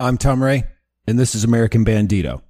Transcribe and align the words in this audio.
I'm 0.00 0.18
Tom 0.18 0.42
Ray, 0.42 0.64
and 1.06 1.16
this 1.16 1.36
is 1.36 1.44
American 1.44 1.84
Bandito. 1.84 2.42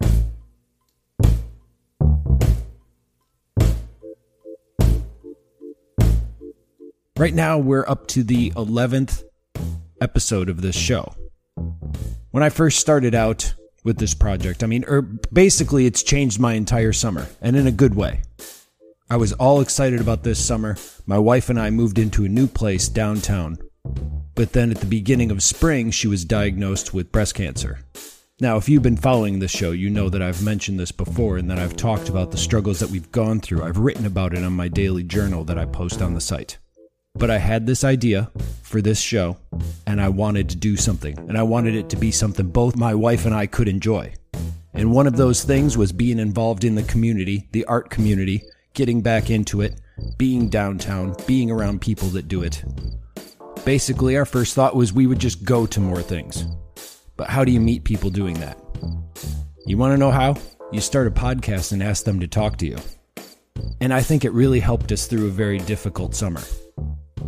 Right 7.18 7.34
now, 7.34 7.58
we're 7.58 7.84
up 7.86 8.07
to 8.09 8.22
the 8.22 8.50
11th 8.52 9.25
episode 10.00 10.48
of 10.48 10.62
this 10.62 10.75
show. 10.75 11.14
When 12.30 12.43
I 12.43 12.48
first 12.48 12.80
started 12.80 13.14
out 13.14 13.53
with 13.85 13.99
this 13.99 14.15
project, 14.15 14.65
I 14.65 14.67
mean, 14.67 14.87
er, 14.89 15.03
basically, 15.03 15.85
it's 15.85 16.03
changed 16.03 16.41
my 16.41 16.55
entire 16.55 16.95
summer, 16.95 17.27
and 17.43 17.57
in 17.57 17.67
a 17.67 17.73
good 17.73 17.95
way. 17.95 18.23
I 19.11 19.19
was 19.19 19.35
all 19.35 19.61
excited 19.61 20.01
about 20.01 20.23
this 20.23 20.43
summer. 20.43 20.79
My 21.05 21.19
wife 21.19 21.51
and 21.51 21.61
I 21.61 21.69
moved 21.69 21.99
into 21.99 22.25
a 22.25 22.29
new 22.31 22.47
place 22.47 22.89
downtown. 22.89 23.59
But 24.35 24.53
then 24.53 24.73
at 24.73 24.79
the 24.79 24.87
beginning 24.87 25.30
of 25.30 25.43
spring, 25.43 25.93
she 25.93 26.09
was 26.09 26.25
diagnosed 26.25 26.93
with 26.93 27.12
breast 27.12 27.37
cancer. 27.37 27.80
Now, 28.41 28.57
if 28.57 28.69
you've 28.69 28.83
been 28.83 28.96
following 28.96 29.38
this 29.38 29.52
show, 29.52 29.70
you 29.70 29.88
know 29.88 30.09
that 30.09 30.23
I've 30.23 30.43
mentioned 30.43 30.80
this 30.80 30.91
before 30.91 31.37
and 31.37 31.48
that 31.51 31.60
I've 31.60 31.77
talked 31.77 32.09
about 32.09 32.33
the 32.33 32.37
struggles 32.37 32.80
that 32.80 32.91
we've 32.91 33.12
gone 33.12 33.38
through. 33.38 33.62
I've 33.62 33.79
written 33.79 34.07
about 34.07 34.34
it 34.34 34.43
on 34.43 34.52
my 34.52 34.66
daily 34.66 35.05
journal 35.05 35.45
that 35.45 35.59
I 35.59 35.66
post 35.66 36.02
on 36.02 36.15
the 36.15 36.20
site. 36.20 36.59
But 37.15 37.30
I 37.30 37.38
had 37.38 37.65
this 37.65 37.84
idea 37.84 38.33
for 38.62 38.83
this 38.83 39.01
show, 39.01 39.37
and 39.87 40.01
I 40.01 40.09
wanted 40.09 40.48
to 40.48 40.57
do 40.57 40.77
something, 40.77 41.16
and 41.16 41.38
I 41.38 41.45
wanted 41.45 41.77
it 41.77 41.88
to 41.91 41.96
be 41.96 42.10
something 42.10 42.48
both 42.48 42.74
my 42.74 42.93
wife 42.93 43.24
and 43.24 43.35
I 43.35 43.46
could 43.46 43.69
enjoy. 43.69 44.15
And 44.73 44.91
one 44.91 45.07
of 45.07 45.16
those 45.16 45.45
things 45.45 45.79
was 45.79 45.93
being 45.93 46.19
involved 46.19 46.65
in 46.65 46.74
the 46.74 46.82
community, 46.82 47.48
the 47.52 47.65
art 47.66 47.88
community, 47.88 48.43
getting 48.73 49.01
back 49.01 49.30
into 49.30 49.60
it, 49.60 49.80
being 50.19 50.48
downtown, 50.48 51.15
being 51.29 51.52
around 51.52 51.82
people 51.82 52.09
that 52.09 52.27
do 52.27 52.43
it. 52.43 52.65
Basically, 53.64 54.16
our 54.18 54.27
first 54.27 54.54
thought 54.54 54.77
was 54.77 54.92
we 54.92 55.06
would 55.06 55.18
just 55.18 55.45
go 55.45 55.64
to 55.66 55.80
more 55.80 56.02
things. 56.02 56.45
But 57.16 57.30
how 57.30 57.45
do 57.45 57.52
you 57.52 57.60
meet 57.60 57.84
people 57.84 58.10
doing 58.10 58.38
that? 58.40 58.59
You 59.66 59.78
want 59.78 59.95
to 59.95 59.96
know 59.96 60.10
how? 60.10 60.37
You 60.70 60.82
start 60.82 61.06
a 61.06 61.10
podcast 61.10 61.73
and 61.73 61.82
ask 61.82 62.04
them 62.04 62.21
to 62.21 62.29
talk 62.29 62.59
to 62.59 62.66
you. 62.66 62.76
And 63.80 63.95
I 63.95 64.02
think 64.02 64.24
it 64.24 64.32
really 64.32 64.60
helped 64.60 64.92
us 64.92 65.06
through 65.06 65.28
a 65.28 65.30
very 65.30 65.58
difficult 65.58 66.14
summer. 66.14 66.42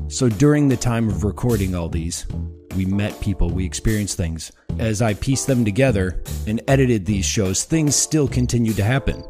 So 0.08 0.28
during 0.28 0.68
the 0.68 0.76
time 0.76 1.08
of 1.08 1.24
recording 1.24 1.74
all 1.74 1.88
these, 1.88 2.26
we 2.76 2.84
met 2.84 3.18
people, 3.20 3.48
we 3.48 3.64
experienced 3.64 4.18
things. 4.18 4.52
As 4.78 5.00
I 5.00 5.14
pieced 5.14 5.46
them 5.46 5.64
together 5.64 6.22
and 6.46 6.60
edited 6.68 7.06
these 7.06 7.24
shows, 7.24 7.64
things 7.64 7.96
still 7.96 8.28
continued 8.28 8.76
to 8.76 8.84
happen. 8.84 9.24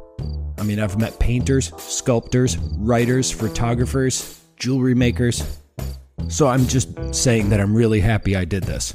I 0.58 0.64
mean, 0.64 0.80
I've 0.80 0.98
met 0.98 1.20
painters, 1.20 1.72
sculptors, 1.80 2.58
writers, 2.58 3.30
photographers, 3.30 4.40
jewelry 4.56 4.94
makers. 4.94 5.60
So 6.28 6.48
I'm 6.48 6.66
just 6.66 7.14
saying 7.14 7.50
that 7.50 7.60
I'm 7.60 7.74
really 7.74 8.00
happy 8.00 8.36
I 8.36 8.44
did 8.44 8.64
this. 8.64 8.94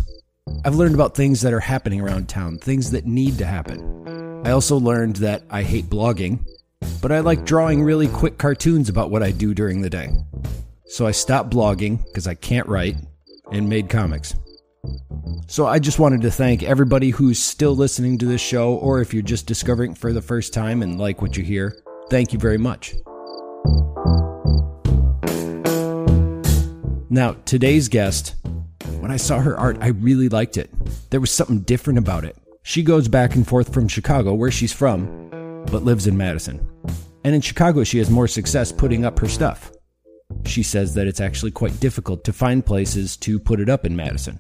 I've 0.66 0.76
learned 0.76 0.96
about 0.96 1.16
things 1.16 1.42
that 1.42 1.54
are 1.54 1.60
happening 1.60 2.02
around 2.02 2.28
town, 2.28 2.58
things 2.58 2.92
that 2.92 3.06
need 3.06 3.38
to 3.38 3.46
happen. 3.46 4.42
I 4.46 4.52
also 4.52 4.78
learned 4.78 5.18
that 5.18 5.44
I 5.50 5.64
hate 5.64 5.86
blogging, 5.86 6.40
but 7.02 7.12
I 7.12 7.20
like 7.20 7.46
drawing 7.46 7.84
really 7.84 8.08
quick 8.08 8.38
cartoons 8.38 8.90
about 8.90 9.12
what 9.12 9.24
I 9.24 9.32
do 9.32 9.54
during 9.54 9.82
the 9.82 9.90
day. 9.90 10.10
So 10.86 11.06
I 11.08 11.12
stopped 11.12 11.52
blogging 11.52 12.04
because 12.06 12.28
I 12.28 12.36
can't 12.36 12.68
write 12.68 12.96
and 13.52 13.70
made 13.70 13.90
comics. 13.90 14.36
So 15.48 15.68
I 15.68 15.80
just 15.80 16.00
wanted 16.00 16.22
to 16.22 16.32
thank 16.32 16.64
everybody 16.64 17.12
who's 17.12 17.40
still 17.40 17.76
listening 17.76 18.18
to 18.18 18.26
this 18.26 18.42
show, 18.42 18.74
or 18.76 19.00
if 19.00 19.14
you're 19.14 19.22
just 19.22 19.46
discovering 19.46 19.94
for 19.94 20.12
the 20.12 20.22
first 20.22 20.54
time 20.54 20.82
and 20.82 21.00
like 21.00 21.22
what 21.22 21.38
you 21.38 21.44
hear, 21.44 21.82
thank 22.10 22.34
you 22.34 22.40
very 22.40 22.58
much. 22.58 22.96
Now, 27.14 27.36
today's 27.44 27.90
guest, 27.90 28.36
when 29.02 29.12
I 29.12 29.18
saw 29.18 29.42
her 29.42 29.60
art, 29.60 29.78
I 29.82 29.88
really 29.88 30.30
liked 30.30 30.56
it. 30.56 30.70
There 31.10 31.20
was 31.20 31.30
something 31.30 31.60
different 31.60 32.00
about 32.00 32.24
it. 32.24 32.38
She 32.64 32.84
goes 32.84 33.10
back 33.10 33.36
and 33.36 33.46
forth 33.46 33.74
from 33.74 33.90
Chicago, 33.90 34.34
where 34.34 34.50
she's 34.50 34.72
from, 34.72 35.28
but 35.70 35.84
lives 35.84 36.08
in 36.08 36.16
Madison. 36.16 36.66
And 37.26 37.36
in 37.36 37.42
Chicago, 37.42 37.84
she 37.84 37.98
has 37.98 38.10
more 38.10 38.30
success 38.30 38.72
putting 38.72 39.04
up 39.04 39.20
her 39.20 39.28
stuff. 39.28 39.74
She 40.46 40.64
says 40.64 40.94
that 40.94 41.06
it's 41.06 41.20
actually 41.20 41.52
quite 41.52 41.78
difficult 41.82 42.24
to 42.24 42.32
find 42.32 42.66
places 42.66 43.18
to 43.18 43.40
put 43.40 43.60
it 43.60 43.68
up 43.68 43.86
in 43.86 43.94
Madison. 43.94 44.40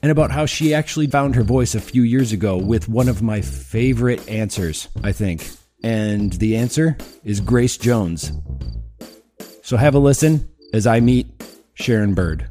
And 0.00 0.12
about 0.12 0.30
how 0.30 0.46
she 0.46 0.74
actually 0.74 1.08
found 1.08 1.34
her 1.34 1.42
voice 1.42 1.74
a 1.74 1.80
few 1.80 2.04
years 2.04 2.30
ago 2.30 2.56
with 2.56 2.88
one 2.88 3.08
of 3.08 3.20
my 3.20 3.40
favorite 3.40 4.28
answers, 4.28 4.86
I 5.02 5.10
think. 5.10 5.50
And 5.82 6.34
the 6.34 6.56
answer 6.56 6.96
is 7.24 7.40
Grace 7.40 7.76
Jones. 7.76 8.30
So 9.64 9.76
have 9.76 9.96
a 9.96 9.98
listen 9.98 10.48
as 10.72 10.86
I 10.86 11.00
meet 11.00 11.35
Sharon 11.76 12.14
Bird. 12.14 12.48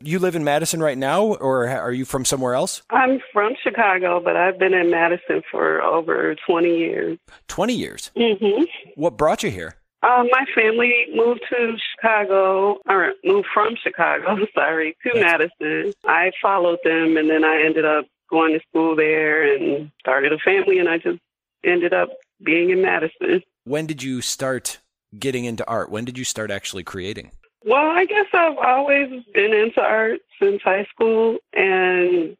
You 0.00 0.20
live 0.20 0.36
in 0.36 0.44
Madison 0.44 0.80
right 0.80 0.96
now, 0.96 1.34
or 1.34 1.66
are 1.66 1.92
you 1.92 2.04
from 2.04 2.24
somewhere 2.24 2.54
else? 2.54 2.82
I'm 2.90 3.20
from 3.32 3.54
Chicago, 3.60 4.20
but 4.24 4.36
I've 4.36 4.56
been 4.56 4.72
in 4.72 4.88
Madison 4.88 5.42
for 5.50 5.82
over 5.82 6.36
20 6.46 6.78
years. 6.78 7.18
20 7.48 7.74
years? 7.74 8.12
Mm-hmm. 8.16 8.62
What 8.94 9.16
brought 9.16 9.42
you 9.42 9.50
here? 9.50 9.74
Um, 10.04 10.28
my 10.30 10.44
family 10.54 11.06
moved 11.12 11.40
to 11.50 11.76
Chicago, 11.96 12.78
or 12.88 13.14
moved 13.24 13.48
from 13.52 13.74
Chicago, 13.82 14.36
sorry, 14.54 14.96
to 15.04 15.20
Madison. 15.20 15.92
I 16.04 16.30
followed 16.40 16.78
them, 16.84 17.16
and 17.16 17.28
then 17.28 17.44
I 17.44 17.62
ended 17.64 17.84
up 17.84 18.06
going 18.30 18.52
to 18.52 18.60
school 18.68 18.94
there 18.94 19.42
and 19.42 19.90
started 19.98 20.32
a 20.32 20.38
family, 20.38 20.78
and 20.78 20.88
I 20.88 20.98
just 20.98 21.18
ended 21.64 21.92
up 21.92 22.10
being 22.42 22.70
in 22.70 22.82
Madison. 22.82 23.42
When 23.64 23.86
did 23.86 24.02
you 24.02 24.20
start 24.22 24.78
getting 25.18 25.44
into 25.44 25.66
art? 25.66 25.90
When 25.90 26.04
did 26.04 26.18
you 26.18 26.24
start 26.24 26.50
actually 26.50 26.84
creating? 26.84 27.30
Well, 27.64 27.90
I 27.90 28.04
guess 28.04 28.26
I've 28.32 28.58
always 28.58 29.24
been 29.34 29.52
into 29.52 29.80
art 29.80 30.20
since 30.40 30.62
high 30.62 30.84
school, 30.84 31.38
and 31.52 32.36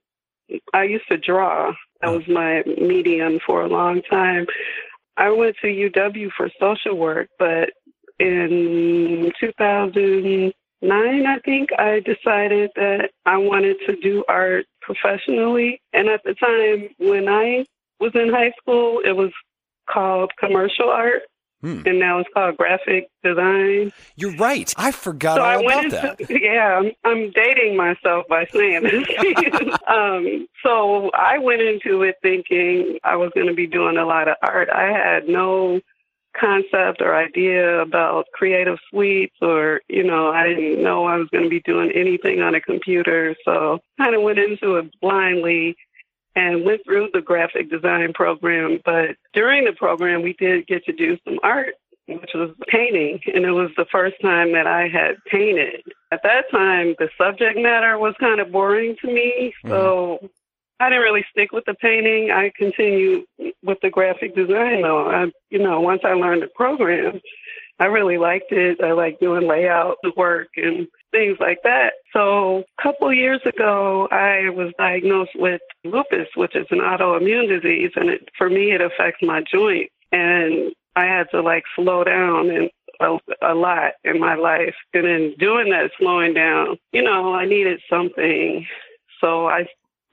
I 0.73 0.84
used 0.84 1.09
to 1.09 1.19
draw. 1.19 1.73
That 2.01 2.12
was 2.12 2.29
my 2.29 2.62
medium 2.79 3.41
for 3.45 3.62
a 3.62 3.69
long 3.69 4.03
time. 4.03 4.47
I 5.17 5.31
went 5.31 5.57
to 5.62 5.67
UW 5.67 6.31
for 6.37 6.51
social 6.61 6.97
work, 6.97 7.28
but 7.39 7.71
in 8.19 9.33
2009, 9.41 11.27
I 11.27 11.39
think, 11.41 11.71
I 11.78 12.01
decided 12.01 12.71
that 12.77 13.11
I 13.25 13.39
wanted 13.39 13.78
to 13.87 13.97
do 13.97 14.25
art 14.28 14.67
professionally. 14.81 15.81
And 15.93 16.09
at 16.09 16.23
the 16.23 16.34
time 16.34 16.89
when 16.99 17.28
I 17.28 17.65
was 17.99 18.13
in 18.15 18.28
high 18.28 18.53
school, 18.61 19.01
it 19.05 19.17
was 19.17 19.33
called 19.91 20.33
commercial 20.39 20.89
art. 20.89 21.23
Hmm. 21.63 21.81
And 21.87 21.99
now 21.99 22.19
it's 22.19 22.29
called 22.35 22.59
graphic 22.59 23.09
design. 23.25 23.91
You're 24.15 24.37
right. 24.37 24.73
I 24.77 24.91
forgot 24.93 25.37
So 25.37 25.43
all 25.43 25.49
I 25.49 25.55
about 25.55 25.65
went 25.65 25.91
that. 25.93 26.21
into 26.21 26.39
yeah. 26.43 26.79
I'm, 26.79 26.93
I'm 27.05 27.31
dating 27.31 27.77
myself 27.77 28.27
by 28.29 28.47
saying 28.53 28.83
this. 28.83 29.07
um, 29.89 30.47
so 30.63 31.11
I 31.15 31.39
went 31.39 31.63
into 31.63 32.03
it 32.03 32.17
thinking 32.21 32.99
I 33.05 33.17
was 33.17 33.31
going 33.35 33.47
to 33.47 33.55
be 33.55 33.67
doing 33.67 33.97
a 33.97 34.05
lot 34.05 34.29
of 34.29 34.37
art. 34.43 34.69
I 34.69 34.93
had 34.93 35.29
no 35.29 35.81
concept 36.39 37.01
or 37.01 37.17
idea 37.17 37.81
about 37.81 38.27
creative 38.35 38.77
suites 38.91 39.37
or 39.41 39.81
you 39.89 40.05
know 40.05 40.29
I 40.29 40.49
didn't 40.49 40.83
know 40.83 41.07
I 41.07 41.17
was 41.17 41.29
going 41.33 41.45
to 41.45 41.51
be 41.51 41.61
doing 41.61 41.91
anything 41.95 42.43
on 42.43 42.55
a 42.55 42.61
computer. 42.61 43.35
So 43.47 43.79
kind 43.99 44.15
of 44.15 44.21
went 44.21 44.39
into 44.39 44.77
it 44.77 44.91
blindly 45.01 45.75
and 46.37 46.65
went 46.65 46.83
through 46.85 47.09
the 47.13 47.21
graphic 47.21 47.71
design 47.71 48.13
program. 48.13 48.79
But 48.85 49.17
during 49.33 49.65
the 49.65 49.73
program, 49.73 50.23
we 50.23 50.35
did 50.35 50.67
get 50.67 50.85
to 50.85 50.93
do 50.93 51.19
some 51.25 51.41
art 51.43 51.75
which 52.09 52.31
was 52.35 52.51
painting, 52.69 53.21
and 53.35 53.45
it 53.45 53.51
was 53.51 53.71
the 53.77 53.87
first 53.91 54.15
time 54.23 54.53
that 54.53 54.67
I 54.67 54.89
had 54.89 55.17
painted. 55.27 55.83
At 56.13 56.23
that 56.23 56.49
time, 56.51 56.95
the 56.99 57.09
subject 57.19 57.59
matter 57.59 57.99
was 57.99 58.15
kind 58.21 58.41
of 58.41 58.53
boring 58.53 58.97
to 59.03 59.09
me, 59.09 59.53
mm-hmm. 59.65 59.69
so 59.69 60.31
I 60.79 60.89
didn't 60.89 61.03
really 61.03 61.25
stick 61.31 61.53
with 61.53 61.65
the 61.65 61.75
painting. 61.75 62.31
I 62.31 62.53
continued 62.57 63.25
with 63.63 63.79
the 63.83 63.91
graphic 63.91 64.37
design, 64.37 64.83
though. 64.83 65.11
I, 65.11 65.33
you 65.51 65.59
know, 65.59 65.81
once 65.81 66.03
I 66.05 66.13
learned 66.13 66.43
the 66.43 66.49
program, 66.55 67.21
I 67.79 67.87
really 67.87 68.19
liked 68.19 68.53
it. 68.53 68.83
I 68.83 68.93
like 68.93 69.19
doing 69.19 69.49
layout 69.49 69.97
work 70.17 70.49
and 70.57 70.87
things 71.16 71.38
like 71.41 71.59
that. 71.65 71.95
So 72.13 72.65
a 72.78 72.83
couple 72.83 73.13
years 73.13 73.41
ago, 73.47 74.09
I 74.10 74.51
was 74.51 74.72
diagnosed 74.78 75.33
with 75.34 75.60
lupus, 75.84 76.28
which 76.34 76.54
is 76.54 76.66
an 76.71 76.80
autoimmune 76.80 77.48
disease, 77.48 77.92
and 77.97 78.10
it, 78.10 78.28
for 78.36 78.51
me, 78.51 78.72
it 78.72 78.80
affects 78.80 79.22
my 79.22 79.42
joints. 79.51 79.92
And 80.13 80.72
I 80.95 81.04
had 81.04 81.27
to 81.33 81.41
like 81.41 81.65
slow 81.74 82.04
down 82.04 82.51
and 82.51 82.71
a, 83.01 83.18
a 83.42 83.54
lot 83.54 83.92
in 84.04 84.21
my 84.21 84.34
life. 84.34 84.74
And 84.95 85.07
in 85.07 85.34
doing 85.39 85.71
that, 85.71 85.91
slowing 85.98 86.34
down, 86.34 86.78
you 86.92 87.03
know, 87.03 87.34
I 87.34 87.45
needed 87.45 87.80
something. 87.91 88.66
So 89.21 89.47
I 89.47 89.66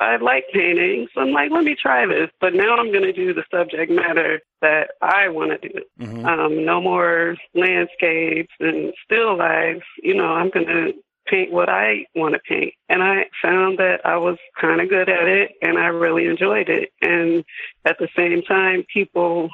I 0.03 0.17
like 0.17 0.45
painting, 0.53 1.07
so 1.13 1.21
I'm 1.21 1.31
like, 1.31 1.51
let 1.51 1.63
me 1.63 1.75
try 1.75 2.05
this. 2.05 2.29
But 2.41 2.53
now 2.53 2.75
I'm 2.75 2.91
going 2.91 3.03
to 3.03 3.13
do 3.13 3.33
the 3.33 3.43
subject 3.51 3.91
matter 3.91 4.41
that 4.61 4.91
I 5.01 5.29
want 5.29 5.51
to 5.51 5.69
do. 5.69 5.79
Mhm. 5.99 6.25
Um, 6.25 6.65
no 6.65 6.81
more 6.81 7.35
landscapes 7.53 8.53
and 8.59 8.93
still 9.05 9.37
lives. 9.37 9.83
You 10.01 10.15
know, 10.15 10.27
I'm 10.27 10.49
going 10.49 10.67
to 10.67 10.93
paint 11.27 11.51
what 11.51 11.69
I 11.69 12.05
want 12.15 12.33
to 12.33 12.39
paint. 12.47 12.73
And 12.89 13.01
I 13.01 13.25
found 13.41 13.77
that 13.79 14.01
I 14.05 14.17
was 14.17 14.37
kind 14.59 14.81
of 14.81 14.89
good 14.89 15.09
at 15.09 15.27
it 15.27 15.51
and 15.61 15.77
I 15.77 15.87
really 15.87 16.25
enjoyed 16.25 16.69
it. 16.69 16.89
And 17.01 17.43
at 17.85 17.97
the 17.97 18.09
same 18.15 18.41
time, 18.41 18.83
people, 18.93 19.49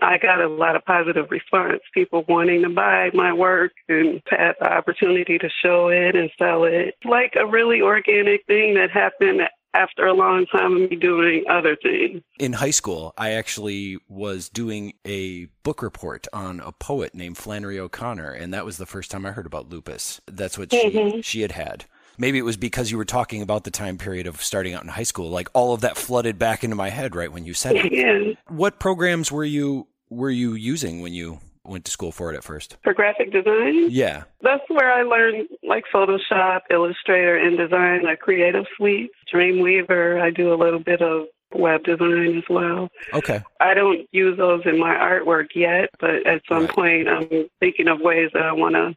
I 0.00 0.18
got 0.18 0.40
a 0.40 0.48
lot 0.48 0.76
of 0.76 0.84
positive 0.86 1.30
response. 1.30 1.80
People 1.92 2.24
wanting 2.28 2.62
to 2.62 2.70
buy 2.70 3.10
my 3.12 3.32
work 3.32 3.72
and 3.88 4.22
had 4.28 4.54
the 4.60 4.72
opportunity 4.72 5.38
to 5.38 5.48
show 5.62 5.88
it 5.88 6.16
and 6.16 6.30
sell 6.38 6.64
it. 6.64 6.94
Like 7.04 7.34
a 7.36 7.46
really 7.46 7.80
organic 7.82 8.44
thing 8.46 8.74
that 8.74 8.90
happened 8.90 9.42
after 9.74 10.06
a 10.06 10.14
long 10.14 10.46
time 10.46 10.76
of 10.76 10.90
me 10.90 10.96
doing 10.96 11.44
other 11.50 11.76
things. 11.76 12.22
In 12.38 12.54
high 12.54 12.70
school, 12.70 13.12
I 13.18 13.32
actually 13.32 13.98
was 14.08 14.48
doing 14.48 14.94
a 15.04 15.46
book 15.62 15.82
report 15.82 16.26
on 16.32 16.60
a 16.60 16.72
poet 16.72 17.14
named 17.14 17.36
Flannery 17.36 17.78
O'Connor, 17.78 18.30
and 18.30 18.54
that 18.54 18.64
was 18.64 18.78
the 18.78 18.86
first 18.86 19.10
time 19.10 19.26
I 19.26 19.32
heard 19.32 19.46
about 19.46 19.68
lupus. 19.68 20.20
That's 20.26 20.56
what 20.56 20.72
she 20.72 20.90
mm-hmm. 20.90 21.20
she 21.20 21.42
had 21.42 21.52
had. 21.52 21.84
Maybe 22.16 22.38
it 22.38 22.42
was 22.42 22.56
because 22.56 22.90
you 22.92 22.96
were 22.96 23.04
talking 23.04 23.42
about 23.42 23.64
the 23.64 23.72
time 23.72 23.98
period 23.98 24.28
of 24.28 24.40
starting 24.40 24.72
out 24.72 24.84
in 24.84 24.88
high 24.88 25.02
school. 25.02 25.30
Like 25.30 25.48
all 25.52 25.74
of 25.74 25.80
that 25.80 25.96
flooded 25.96 26.38
back 26.38 26.62
into 26.62 26.76
my 26.76 26.90
head 26.90 27.16
right 27.16 27.32
when 27.32 27.44
you 27.44 27.54
said 27.54 27.76
it. 27.76 27.92
Yeah. 27.94 28.34
What 28.48 28.78
programs 28.78 29.30
were 29.30 29.44
you 29.44 29.88
were 30.10 30.30
you 30.30 30.54
using 30.54 31.00
when 31.00 31.12
you 31.12 31.40
went 31.64 31.84
to 31.86 31.90
school 31.90 32.12
for 32.12 32.32
it 32.32 32.36
at 32.36 32.44
first? 32.44 32.76
For 32.82 32.94
graphic 32.94 33.32
design? 33.32 33.90
Yeah. 33.90 34.24
That's 34.42 34.62
where 34.68 34.92
I 34.92 35.02
learned 35.02 35.48
like 35.62 35.84
Photoshop, 35.92 36.60
Illustrator, 36.70 37.38
InDesign, 37.38 38.02
like 38.02 38.20
Creative 38.20 38.66
Suite, 38.76 39.10
Dreamweaver. 39.32 40.20
I 40.20 40.30
do 40.30 40.52
a 40.52 40.56
little 40.56 40.80
bit 40.80 41.02
of 41.02 41.26
web 41.54 41.84
design 41.84 42.36
as 42.36 42.44
well. 42.50 42.88
Okay. 43.12 43.42
I 43.60 43.74
don't 43.74 44.06
use 44.12 44.36
those 44.36 44.62
in 44.64 44.78
my 44.78 44.94
artwork 44.94 45.48
yet, 45.54 45.90
but 46.00 46.26
at 46.26 46.42
some 46.48 46.66
right. 46.66 46.70
point 46.70 47.08
I'm 47.08 47.48
thinking 47.60 47.88
of 47.88 48.00
ways 48.00 48.30
that 48.34 48.42
I 48.42 48.52
want 48.52 48.74
to 48.74 48.94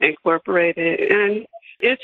incorporate 0.00 0.76
it. 0.76 1.12
And 1.12 1.46
it 1.80 1.98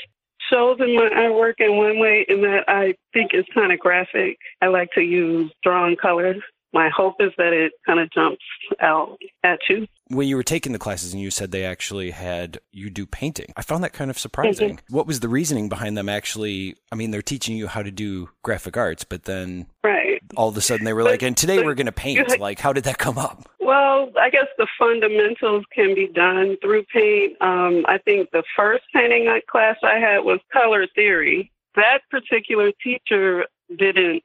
shows 0.49 0.77
in 0.79 0.95
my 0.95 1.09
artwork 1.09 1.55
in 1.59 1.77
one 1.77 1.99
way 1.99 2.25
in 2.27 2.41
that 2.41 2.63
I 2.67 2.95
think 3.13 3.31
it's 3.33 3.49
kind 3.53 3.71
of 3.71 3.79
graphic. 3.79 4.37
I 4.61 4.67
like 4.67 4.89
to 4.93 5.01
use 5.01 5.51
strong 5.59 5.95
colors 5.95 6.41
my 6.73 6.89
hope 6.95 7.15
is 7.19 7.31
that 7.37 7.53
it 7.53 7.71
kind 7.85 7.99
of 7.99 8.11
jumps 8.11 8.43
out 8.81 9.17
at 9.43 9.59
you. 9.69 9.87
When 10.07 10.27
you 10.27 10.35
were 10.35 10.43
taking 10.43 10.71
the 10.71 10.79
classes 10.79 11.13
and 11.13 11.21
you 11.21 11.29
said 11.31 11.51
they 11.51 11.65
actually 11.65 12.11
had 12.11 12.59
you 12.71 12.89
do 12.89 13.05
painting, 13.05 13.53
I 13.55 13.61
found 13.61 13.83
that 13.83 13.93
kind 13.93 14.09
of 14.09 14.17
surprising. 14.17 14.77
Mm-hmm. 14.77 14.95
What 14.95 15.07
was 15.07 15.19
the 15.19 15.29
reasoning 15.29 15.69
behind 15.69 15.97
them 15.97 16.09
actually? 16.09 16.75
I 16.91 16.95
mean, 16.95 17.11
they're 17.11 17.21
teaching 17.21 17.55
you 17.55 17.67
how 17.67 17.83
to 17.83 17.91
do 17.91 18.29
graphic 18.43 18.75
arts, 18.75 19.03
but 19.03 19.25
then 19.25 19.67
right. 19.83 20.21
all 20.35 20.49
of 20.49 20.57
a 20.57 20.61
sudden 20.61 20.85
they 20.85 20.93
were 20.93 21.03
but, 21.03 21.11
like, 21.11 21.21
and 21.21 21.37
today 21.37 21.63
we're 21.63 21.75
going 21.75 21.85
to 21.85 21.91
paint. 21.91 22.39
Like, 22.39 22.59
how 22.59 22.73
did 22.73 22.85
that 22.85 22.97
come 22.97 23.17
up? 23.17 23.47
Well, 23.59 24.09
I 24.19 24.29
guess 24.31 24.47
the 24.57 24.67
fundamentals 24.79 25.63
can 25.73 25.93
be 25.93 26.07
done 26.07 26.57
through 26.61 26.85
paint. 26.91 27.37
Um, 27.41 27.85
I 27.87 27.99
think 27.99 28.31
the 28.31 28.43
first 28.55 28.83
painting 28.93 29.27
class 29.49 29.77
I 29.83 29.99
had 29.99 30.19
was 30.19 30.39
color 30.51 30.87
theory. 30.95 31.51
That 31.75 31.99
particular 32.09 32.71
teacher 32.83 33.45
didn't 33.77 34.23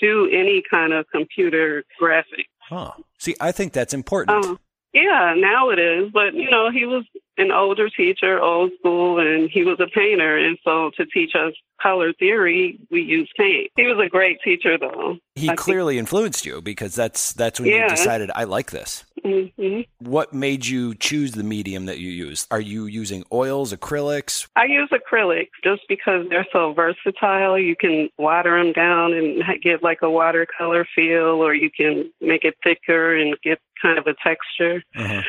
do 0.00 0.28
any 0.32 0.62
kind 0.70 0.92
of 0.92 1.06
computer 1.10 1.84
graphics. 2.00 2.46
Huh. 2.68 2.92
See, 3.18 3.34
I 3.40 3.52
think 3.52 3.72
that's 3.72 3.94
important. 3.94 4.44
Um, 4.44 4.58
yeah, 4.92 5.34
now 5.36 5.70
it 5.70 5.78
is. 5.78 6.10
But, 6.12 6.34
you 6.34 6.50
know, 6.50 6.70
he 6.70 6.84
was 6.84 7.04
an 7.38 7.50
older 7.50 7.88
teacher, 7.88 8.40
old 8.40 8.72
school, 8.78 9.18
and 9.18 9.50
he 9.50 9.64
was 9.64 9.80
a 9.80 9.86
painter. 9.86 10.36
And 10.36 10.58
so 10.64 10.90
to 10.96 11.06
teach 11.06 11.34
us 11.34 11.54
color 11.80 12.12
theory, 12.12 12.78
we 12.90 13.02
used 13.02 13.32
paint. 13.36 13.70
He 13.76 13.86
was 13.86 13.98
a 14.04 14.08
great 14.08 14.38
teacher, 14.42 14.76
though. 14.78 15.16
He 15.34 15.48
I 15.48 15.54
clearly 15.54 15.94
think. 15.94 16.00
influenced 16.00 16.44
you 16.44 16.60
because 16.60 16.94
that's 16.94 17.32
that's 17.32 17.58
when 17.58 17.70
yeah. 17.70 17.84
you 17.84 17.88
decided 17.88 18.30
I 18.34 18.44
like 18.44 18.70
this. 18.70 19.04
Mm-hmm. 19.24 19.82
What 20.10 20.32
made 20.32 20.66
you 20.66 20.94
choose 20.94 21.32
the 21.32 21.42
medium 21.42 21.86
that 21.86 21.98
you 21.98 22.10
use? 22.10 22.46
Are 22.50 22.60
you 22.60 22.86
using 22.86 23.24
oils, 23.32 23.72
acrylics? 23.72 24.48
I 24.56 24.64
use 24.64 24.90
acrylics 24.90 25.50
just 25.62 25.82
because 25.88 26.26
they're 26.28 26.46
so 26.52 26.72
versatile. 26.72 27.58
You 27.58 27.76
can 27.76 28.08
water 28.18 28.62
them 28.62 28.72
down 28.72 29.12
and 29.12 29.42
get 29.62 29.82
like 29.82 29.98
a 30.02 30.10
watercolor 30.10 30.86
feel, 30.94 31.42
or 31.42 31.54
you 31.54 31.70
can 31.70 32.10
make 32.20 32.44
it 32.44 32.54
thicker 32.62 33.14
and 33.14 33.36
get 33.42 33.60
kind 33.80 33.98
of 33.98 34.06
a 34.06 34.14
texture. 34.22 34.82
Uh-huh. 34.96 35.22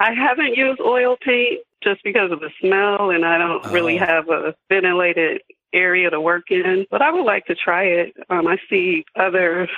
I 0.00 0.12
haven't 0.12 0.56
used 0.56 0.80
oil 0.80 1.16
paint 1.20 1.60
just 1.82 2.02
because 2.04 2.30
of 2.30 2.40
the 2.40 2.50
smell, 2.60 3.10
and 3.10 3.24
I 3.24 3.38
don't 3.38 3.64
really 3.72 3.98
oh. 4.00 4.06
have 4.06 4.28
a 4.28 4.54
ventilated 4.68 5.42
area 5.72 6.10
to 6.10 6.20
work 6.20 6.50
in. 6.50 6.86
But 6.90 7.02
I 7.02 7.10
would 7.12 7.24
like 7.24 7.46
to 7.46 7.54
try 7.54 7.84
it. 7.84 8.14
Um, 8.30 8.46
I 8.46 8.58
see 8.70 9.04
other 9.16 9.68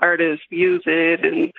artists 0.00 0.46
use 0.50 0.82
it, 0.86 1.24
and 1.24 1.52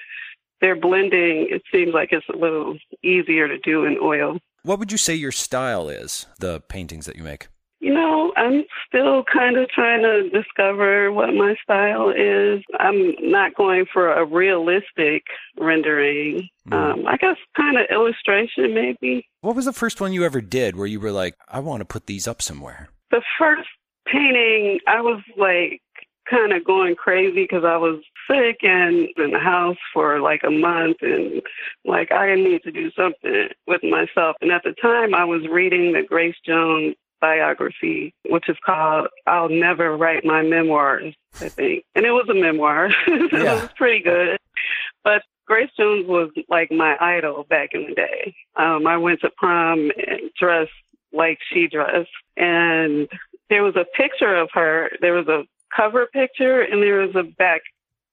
their 0.61 0.75
blending. 0.75 1.47
It 1.49 1.63
seems 1.71 1.93
like 1.93 2.09
it's 2.11 2.27
a 2.33 2.37
little 2.37 2.77
easier 3.03 3.47
to 3.47 3.57
do 3.59 3.85
in 3.85 3.97
oil. 4.01 4.39
What 4.63 4.79
would 4.79 4.91
you 4.91 4.97
say 4.97 5.15
your 5.15 5.31
style 5.31 5.87
is? 5.87 6.25
The 6.39 6.61
paintings 6.61 7.05
that 7.05 7.15
you 7.15 7.23
make. 7.23 7.47
You 7.79 7.93
know, 7.93 8.33
I'm 8.35 8.63
still 8.87 9.23
kind 9.31 9.57
of 9.57 9.69
trying 9.69 10.01
to 10.01 10.29
discover 10.29 11.11
what 11.11 11.33
my 11.33 11.55
style 11.61 12.09
is. 12.09 12.63
I'm 12.79 13.13
not 13.21 13.53
going 13.55 13.85
for 13.91 14.11
a 14.11 14.25
realistic 14.25 15.23
rendering. 15.59 16.49
Mm. 16.67 16.73
Um, 16.73 17.07
I 17.07 17.17
guess 17.17 17.37
kind 17.55 17.77
of 17.77 17.85
illustration, 17.91 18.73
maybe. 18.73 19.27
What 19.41 19.55
was 19.55 19.65
the 19.65 19.73
first 19.73 20.01
one 20.01 20.11
you 20.11 20.25
ever 20.25 20.41
did 20.41 20.75
where 20.75 20.87
you 20.87 20.99
were 20.99 21.11
like, 21.11 21.35
I 21.47 21.59
want 21.59 21.81
to 21.81 21.85
put 21.85 22.07
these 22.07 22.27
up 22.27 22.41
somewhere? 22.41 22.89
The 23.11 23.21
first 23.37 23.69
painting, 24.07 24.79
I 24.87 25.01
was 25.01 25.21
like 25.37 25.81
kind 26.29 26.53
of 26.53 26.65
going 26.65 26.95
crazy 26.95 27.43
because 27.43 27.63
I 27.63 27.77
was 27.77 28.01
sick 28.29 28.57
and 28.63 29.07
in 29.17 29.31
the 29.31 29.39
house 29.39 29.77
for 29.93 30.19
like 30.19 30.41
a 30.45 30.51
month 30.51 30.97
and 31.01 31.41
like 31.85 32.11
I 32.11 32.35
need 32.35 32.63
to 32.63 32.71
do 32.71 32.91
something 32.91 33.49
with 33.65 33.81
myself. 33.83 34.35
And 34.41 34.51
at 34.51 34.63
the 34.63 34.73
time 34.81 35.13
I 35.13 35.23
was 35.23 35.47
reading 35.49 35.93
the 35.93 36.03
Grace 36.03 36.35
Jones 36.45 36.95
biography, 37.19 38.13
which 38.29 38.49
is 38.49 38.57
called 38.65 39.07
I'll 39.25 39.49
Never 39.49 39.95
Write 39.95 40.25
My 40.25 40.41
Memoirs, 40.41 41.15
I 41.39 41.49
think. 41.49 41.83
And 41.95 42.05
it 42.05 42.11
was 42.11 42.27
a 42.29 42.33
memoir. 42.33 42.87
it 43.07 43.33
yeah. 43.33 43.61
was 43.61 43.69
pretty 43.75 44.03
good. 44.03 44.37
But 45.03 45.23
Grace 45.45 45.71
Jones 45.77 46.07
was 46.07 46.29
like 46.49 46.71
my 46.71 46.97
idol 46.99 47.45
back 47.49 47.69
in 47.73 47.87
the 47.87 47.95
day. 47.95 48.35
Um, 48.55 48.85
I 48.85 48.97
went 48.97 49.21
to 49.21 49.29
prom 49.37 49.91
and 49.95 50.29
dressed 50.37 50.71
like 51.13 51.39
she 51.51 51.67
dressed. 51.67 52.09
And 52.35 53.07
there 53.49 53.63
was 53.63 53.75
a 53.75 53.85
picture 53.95 54.35
of 54.35 54.49
her. 54.53 54.89
There 55.01 55.13
was 55.13 55.27
a 55.27 55.43
cover 55.75 56.07
picture 56.07 56.61
and 56.61 56.81
there 56.81 56.99
was 56.99 57.15
a 57.15 57.23
back 57.23 57.61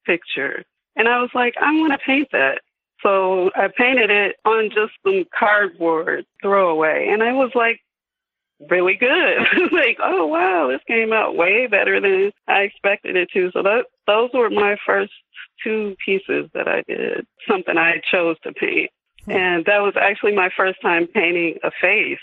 picture. 0.07 0.65
And 0.97 1.09
I 1.09 1.21
was 1.21 1.31
like, 1.35 1.55
I 1.61 1.73
want 1.79 1.93
to 1.93 1.99
paint 1.99 2.29
that. 2.33 2.61
So 3.03 3.51
I 3.55 3.69
painted 3.77 4.11
it 4.11 4.37
on 4.45 4.71
just 4.71 4.93
some 5.05 5.25
cardboard 5.39 6.25
throwaway. 6.41 7.09
And 7.11 7.23
I 7.23 7.33
was 7.33 7.51
like, 7.55 7.81
really 8.69 8.95
good. 8.95 9.39
like, 9.73 9.99
oh 10.03 10.27
wow, 10.27 10.69
this 10.69 10.81
came 10.87 11.13
out 11.13 11.37
way 11.37 11.67
better 11.67 12.01
than 12.01 12.33
I 12.49 12.61
expected 12.61 13.17
it 13.17 13.29
to. 13.33 13.51
So 13.53 13.63
that 13.63 13.87
those 14.07 14.31
were 14.33 14.51
my 14.51 14.77
first 14.87 15.13
two 15.63 15.97
pieces 16.05 16.51
that 16.55 16.69
I 16.69 16.83
did. 16.87 17.27
Something 17.49 17.77
I 17.77 18.01
chose 18.11 18.37
to 18.43 18.53
paint. 18.53 18.91
Hmm. 19.25 19.33
And 19.33 19.65
that 19.67 19.81
was 19.81 19.95
actually 20.01 20.35
my 20.35 20.51
first 20.57 20.81
time 20.83 21.07
painting 21.07 21.59
a 21.63 21.71
face. 21.81 22.19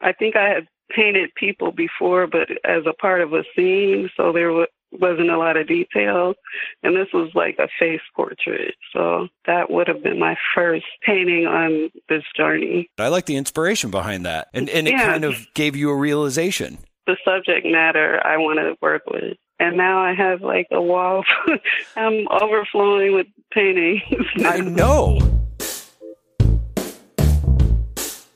I 0.00 0.12
think 0.12 0.36
I 0.36 0.48
had 0.48 0.68
painted 0.90 1.34
people 1.34 1.72
before, 1.72 2.26
but 2.26 2.48
as 2.64 2.84
a 2.86 2.92
part 2.92 3.20
of 3.20 3.32
a 3.32 3.44
scene, 3.56 4.10
so 4.16 4.32
there 4.32 4.52
was 4.52 4.68
wasn't 4.92 5.30
a 5.30 5.38
lot 5.38 5.56
of 5.56 5.66
detail. 5.66 6.34
And 6.82 6.96
this 6.96 7.08
was 7.12 7.30
like 7.34 7.56
a 7.58 7.68
face 7.78 8.00
portrait. 8.14 8.74
So 8.92 9.28
that 9.46 9.70
would 9.70 9.88
have 9.88 10.02
been 10.02 10.18
my 10.18 10.36
first 10.54 10.86
painting 11.04 11.46
on 11.46 11.90
this 12.08 12.24
journey. 12.36 12.88
I 12.98 13.08
like 13.08 13.26
the 13.26 13.36
inspiration 13.36 13.90
behind 13.90 14.26
that. 14.26 14.48
And, 14.52 14.68
and 14.68 14.88
it 14.88 14.92
yeah. 14.92 15.06
kind 15.06 15.24
of 15.24 15.46
gave 15.54 15.76
you 15.76 15.90
a 15.90 15.96
realization. 15.96 16.78
The 17.06 17.16
subject 17.24 17.66
matter 17.66 18.20
I 18.24 18.36
want 18.36 18.58
to 18.58 18.76
work 18.80 19.02
with. 19.06 19.36
And 19.58 19.76
now 19.76 20.00
I 20.00 20.14
have 20.14 20.40
like 20.40 20.68
a 20.70 20.80
wall. 20.80 21.22
I'm 21.96 22.26
overflowing 22.28 23.14
with 23.14 23.26
paintings. 23.52 24.02
I 24.38 24.60
know. 24.60 25.18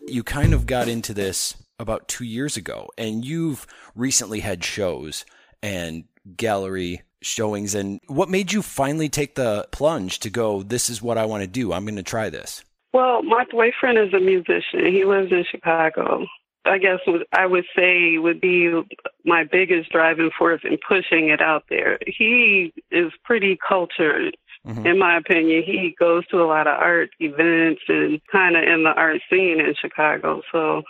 You 0.07 0.23
kind 0.23 0.53
of 0.53 0.67
got 0.67 0.87
into 0.87 1.15
this 1.15 1.57
about 1.79 2.09
two 2.09 2.25
years 2.25 2.57
ago, 2.57 2.91
and 2.99 3.25
you've 3.25 3.67
recently 3.95 4.41
had 4.41 4.63
shows 4.63 5.25
and 5.63 6.05
gallery 6.37 7.03
showings 7.23 7.75
and 7.75 8.01
what 8.07 8.29
made 8.29 8.53
you 8.53 8.61
finally 8.61 9.09
take 9.09 9.35
the 9.35 9.67
plunge 9.73 10.19
to 10.21 10.31
go 10.31 10.63
this 10.63 10.91
is 10.91 11.01
what 11.01 11.19
I 11.19 11.25
want 11.25 11.43
to 11.43 11.47
do 11.47 11.73
I'm 11.73 11.85
going 11.85 11.97
to 11.97 12.03
try 12.03 12.29
this 12.29 12.65
well 12.93 13.23
my 13.23 13.45
boyfriend 13.51 13.99
is 13.99 14.13
a 14.13 14.21
musician 14.21 14.87
he 14.93 15.05
lives 15.05 15.33
in 15.33 15.45
Chicago 15.51 16.27
I 16.67 16.79
guess 16.79 16.99
I 17.33 17.47
would 17.47 17.65
say 17.77 18.19
would 18.19 18.41
be 18.41 18.83
my 19.25 19.45
biggest 19.45 19.91
driving 19.91 20.31
force 20.39 20.61
in 20.65 20.79
pushing 20.87 21.31
it 21.31 21.41
out 21.41 21.65
there 21.71 21.99
he 22.07 22.73
is 22.91 23.13
pretty 23.25 23.59
cultured 23.67 24.37
Mm-hmm. 24.67 24.87
in 24.87 24.99
my 24.99 25.19
opinion. 25.19 25.63
He 25.63 25.95
goes 25.99 26.27
to 26.29 26.43
a 26.43 26.49
lot 26.49 26.67
of 26.67 26.73
art 26.81 27.11
events 27.21 27.83
and 27.87 28.19
kind 28.33 28.57
of 28.57 28.63
in 28.63 28.83
the 28.85 28.95
art 28.97 29.21
scene 29.29 29.61
in 29.61 29.75
Chicago. 29.79 30.41
So, 30.51 30.81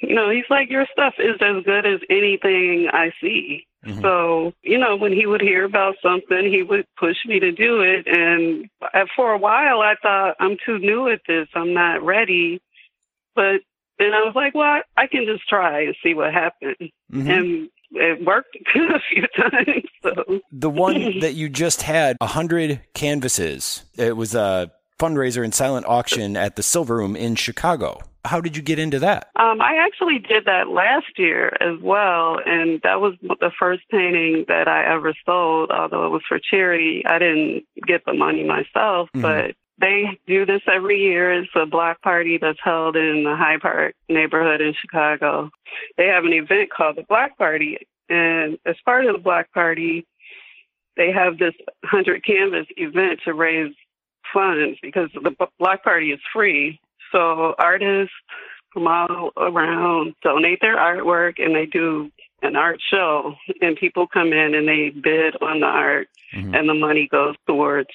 you 0.00 0.14
know, 0.14 0.30
he's 0.30 0.48
like, 0.48 0.70
your 0.70 0.86
stuff 0.92 1.12
is 1.18 1.36
as 1.42 1.62
good 1.64 1.84
as 1.84 2.00
anything 2.08 2.88
I 2.90 3.12
see. 3.20 3.66
Mm-hmm. 3.86 4.00
So, 4.02 4.52
you 4.62 4.78
know, 4.78 4.96
when 4.96 5.12
he 5.12 5.26
would 5.26 5.40
hear 5.40 5.64
about 5.64 5.94
something, 6.02 6.50
he 6.50 6.62
would 6.62 6.86
push 6.98 7.16
me 7.26 7.38
to 7.40 7.52
do 7.52 7.80
it. 7.80 8.06
And 8.06 8.68
for 9.14 9.32
a 9.32 9.38
while, 9.38 9.80
I 9.80 9.94
thought, 10.02 10.36
I'm 10.40 10.56
too 10.64 10.78
new 10.78 11.08
at 11.08 11.20
this. 11.28 11.48
I'm 11.54 11.72
not 11.72 12.02
ready. 12.02 12.60
But 13.34 13.60
then 13.98 14.12
I 14.12 14.24
was 14.24 14.32
like, 14.34 14.54
well, 14.54 14.82
I 14.96 15.06
can 15.06 15.24
just 15.24 15.48
try 15.48 15.84
and 15.84 15.96
see 16.02 16.14
what 16.14 16.32
happens. 16.32 16.76
Mm-hmm. 17.12 17.30
And 17.30 17.68
it 17.92 18.24
worked 18.26 18.56
a 18.74 19.00
few 19.10 19.26
times. 19.36 19.84
So. 20.02 20.40
The 20.50 20.70
one 20.70 21.20
that 21.20 21.34
you 21.34 21.48
just 21.48 21.82
had, 21.82 22.16
100 22.20 22.80
canvases. 22.94 23.84
It 23.96 24.16
was 24.16 24.34
a 24.34 24.72
fundraiser 24.98 25.44
and 25.44 25.54
silent 25.54 25.86
auction 25.86 26.36
at 26.36 26.56
the 26.56 26.62
Silver 26.62 26.96
Room 26.96 27.14
in 27.14 27.34
Chicago. 27.34 28.00
How 28.26 28.40
did 28.40 28.56
you 28.56 28.62
get 28.62 28.78
into 28.78 28.98
that? 29.00 29.30
Um, 29.36 29.60
I 29.60 29.76
actually 29.76 30.18
did 30.18 30.44
that 30.46 30.68
last 30.68 31.18
year 31.18 31.56
as 31.60 31.80
well, 31.80 32.38
and 32.44 32.80
that 32.82 33.00
was 33.00 33.14
the 33.22 33.50
first 33.58 33.82
painting 33.90 34.44
that 34.48 34.68
I 34.68 34.84
ever 34.84 35.14
sold. 35.24 35.70
Although 35.70 36.06
it 36.06 36.10
was 36.10 36.22
for 36.28 36.38
charity, 36.38 37.02
I 37.06 37.18
didn't 37.18 37.64
get 37.86 38.04
the 38.04 38.14
money 38.14 38.44
myself, 38.44 39.08
mm-hmm. 39.14 39.22
but 39.22 39.54
they 39.78 40.18
do 40.26 40.46
this 40.46 40.62
every 40.72 41.00
year. 41.00 41.32
It's 41.32 41.50
a 41.54 41.66
block 41.66 42.00
party 42.02 42.38
that's 42.40 42.58
held 42.62 42.96
in 42.96 43.24
the 43.24 43.36
Hyde 43.36 43.60
Park 43.60 43.94
neighborhood 44.08 44.60
in 44.60 44.74
Chicago. 44.80 45.50
They 45.96 46.06
have 46.06 46.24
an 46.24 46.32
event 46.32 46.70
called 46.70 46.96
the 46.96 47.02
Block 47.02 47.36
Party, 47.36 47.78
and 48.08 48.58
as 48.64 48.76
part 48.84 49.06
of 49.06 49.14
the 49.14 49.22
Block 49.22 49.46
Party, 49.52 50.06
they 50.96 51.12
have 51.12 51.38
this 51.38 51.54
100 51.82 52.24
canvas 52.24 52.66
event 52.76 53.20
to 53.24 53.34
raise 53.34 53.74
funds 54.32 54.78
because 54.82 55.08
the 55.14 55.34
block 55.58 55.82
party 55.82 56.12
is 56.12 56.20
free. 56.32 56.80
So 57.12 57.54
artists 57.58 58.14
from 58.72 58.86
all 58.86 59.30
around 59.36 60.14
donate 60.22 60.60
their 60.60 60.76
artwork 60.76 61.34
and 61.38 61.54
they 61.54 61.66
do 61.66 62.10
an 62.42 62.56
art 62.56 62.80
show 62.90 63.34
and 63.60 63.76
people 63.76 64.06
come 64.06 64.32
in 64.32 64.54
and 64.54 64.68
they 64.68 64.90
bid 64.90 65.34
on 65.40 65.60
the 65.60 65.66
art 65.66 66.08
mm-hmm. 66.34 66.54
and 66.54 66.68
the 66.68 66.74
money 66.74 67.08
goes 67.10 67.34
towards 67.46 67.88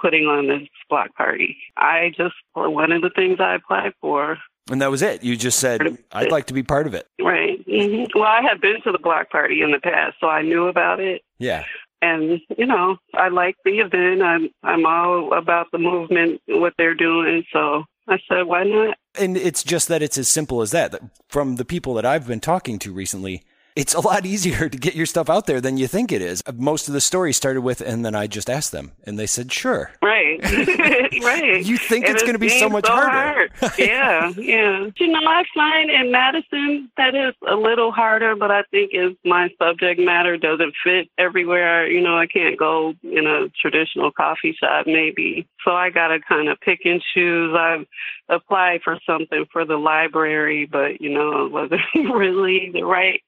putting 0.00 0.24
on 0.24 0.48
this 0.48 0.68
block 0.88 1.14
party. 1.14 1.56
I 1.76 2.12
just 2.16 2.34
one 2.54 2.92
of 2.92 3.02
the 3.02 3.10
things 3.10 3.38
I 3.40 3.56
applied 3.56 3.92
for. 4.00 4.38
And 4.70 4.80
that 4.80 4.90
was 4.90 5.02
it. 5.02 5.22
You 5.22 5.36
just 5.36 5.58
said 5.58 5.98
I'd 6.12 6.30
like 6.30 6.46
to 6.46 6.54
be 6.54 6.62
part 6.62 6.86
of 6.86 6.94
it. 6.94 7.06
Right. 7.20 7.64
Mm-hmm. 7.66 8.18
Well, 8.18 8.28
I 8.28 8.40
had 8.42 8.60
been 8.60 8.80
to 8.84 8.92
the 8.92 8.98
block 8.98 9.30
party 9.30 9.60
in 9.60 9.70
the 9.70 9.80
past, 9.80 10.16
so 10.20 10.28
I 10.28 10.42
knew 10.42 10.66
about 10.66 11.00
it. 11.00 11.22
Yeah 11.38 11.64
and 12.02 12.40
you 12.58 12.66
know 12.66 12.96
I 13.14 13.28
like 13.28 13.56
the 13.64 13.78
event. 13.78 14.22
I'm 14.22 14.50
I'm 14.62 14.84
all 14.84 15.32
about 15.32 15.68
the 15.72 15.78
movement, 15.78 16.42
what 16.48 16.74
they're 16.76 16.94
doing. 16.94 17.44
So 17.52 17.84
I 18.08 18.18
said, 18.28 18.42
why 18.46 18.64
not? 18.64 18.96
And 19.18 19.36
it's 19.36 19.62
just 19.62 19.88
that 19.88 20.02
it's 20.02 20.18
as 20.18 20.28
simple 20.28 20.62
as 20.62 20.70
that. 20.72 21.00
From 21.28 21.56
the 21.56 21.64
people 21.64 21.94
that 21.94 22.06
I've 22.06 22.26
been 22.26 22.40
talking 22.40 22.78
to 22.80 22.92
recently, 22.92 23.44
it's 23.74 23.94
a 23.94 24.00
lot 24.00 24.26
easier 24.26 24.68
to 24.68 24.78
get 24.78 24.94
your 24.94 25.06
stuff 25.06 25.30
out 25.30 25.46
there 25.46 25.60
than 25.60 25.76
you 25.76 25.86
think 25.86 26.12
it 26.12 26.20
is. 26.20 26.42
Most 26.54 26.88
of 26.88 26.94
the 26.94 27.00
stories 27.00 27.36
started 27.36 27.62
with, 27.62 27.80
and 27.80 28.04
then 28.04 28.14
I 28.14 28.26
just 28.26 28.50
asked 28.50 28.72
them, 28.72 28.92
and 29.04 29.18
they 29.18 29.26
said, 29.26 29.50
"Sure." 29.50 29.90
Right, 30.02 30.38
right. 31.22 31.64
You 31.64 31.78
think 31.78 32.06
and 32.06 32.14
it's 32.14 32.22
going 32.22 32.34
to 32.34 32.38
be 32.38 32.48
so 32.48 32.68
much 32.68 32.86
so 32.86 32.92
harder? 32.92 33.50
Hard. 33.60 33.78
yeah, 33.78 34.28
yeah. 34.36 34.86
You 34.96 35.08
know, 35.08 35.20
I 35.26 35.44
find 35.54 35.90
in 35.90 36.10
Madison 36.10 36.90
that 36.96 37.14
is 37.14 37.34
a 37.48 37.54
little 37.54 37.92
harder, 37.92 38.36
but 38.36 38.50
I 38.50 38.62
think 38.70 38.90
is 38.92 39.12
my 39.24 39.48
subject 39.58 39.98
matter 39.98 40.36
doesn't 40.36 40.74
fit 40.84 41.08
everywhere. 41.16 41.86
You 41.86 42.02
know, 42.02 42.16
I 42.16 42.26
can't 42.26 42.58
go 42.58 42.94
in 43.02 43.26
a 43.26 43.48
traditional 43.60 44.10
coffee 44.12 44.54
shop, 44.58 44.86
maybe. 44.86 45.48
So 45.64 45.72
I 45.72 45.90
got 45.90 46.08
to 46.08 46.20
kind 46.20 46.48
of 46.48 46.58
pick 46.60 46.80
and 46.84 47.02
choose. 47.14 47.56
I've 47.56 47.86
applied 48.28 48.82
for 48.82 48.98
something 49.06 49.46
for 49.52 49.64
the 49.64 49.76
library, 49.76 50.66
but 50.70 51.00
you 51.00 51.10
know, 51.10 51.46
it 51.46 51.52
wasn't 51.52 51.80
really 51.94 52.70
the 52.72 52.82
right 52.82 53.22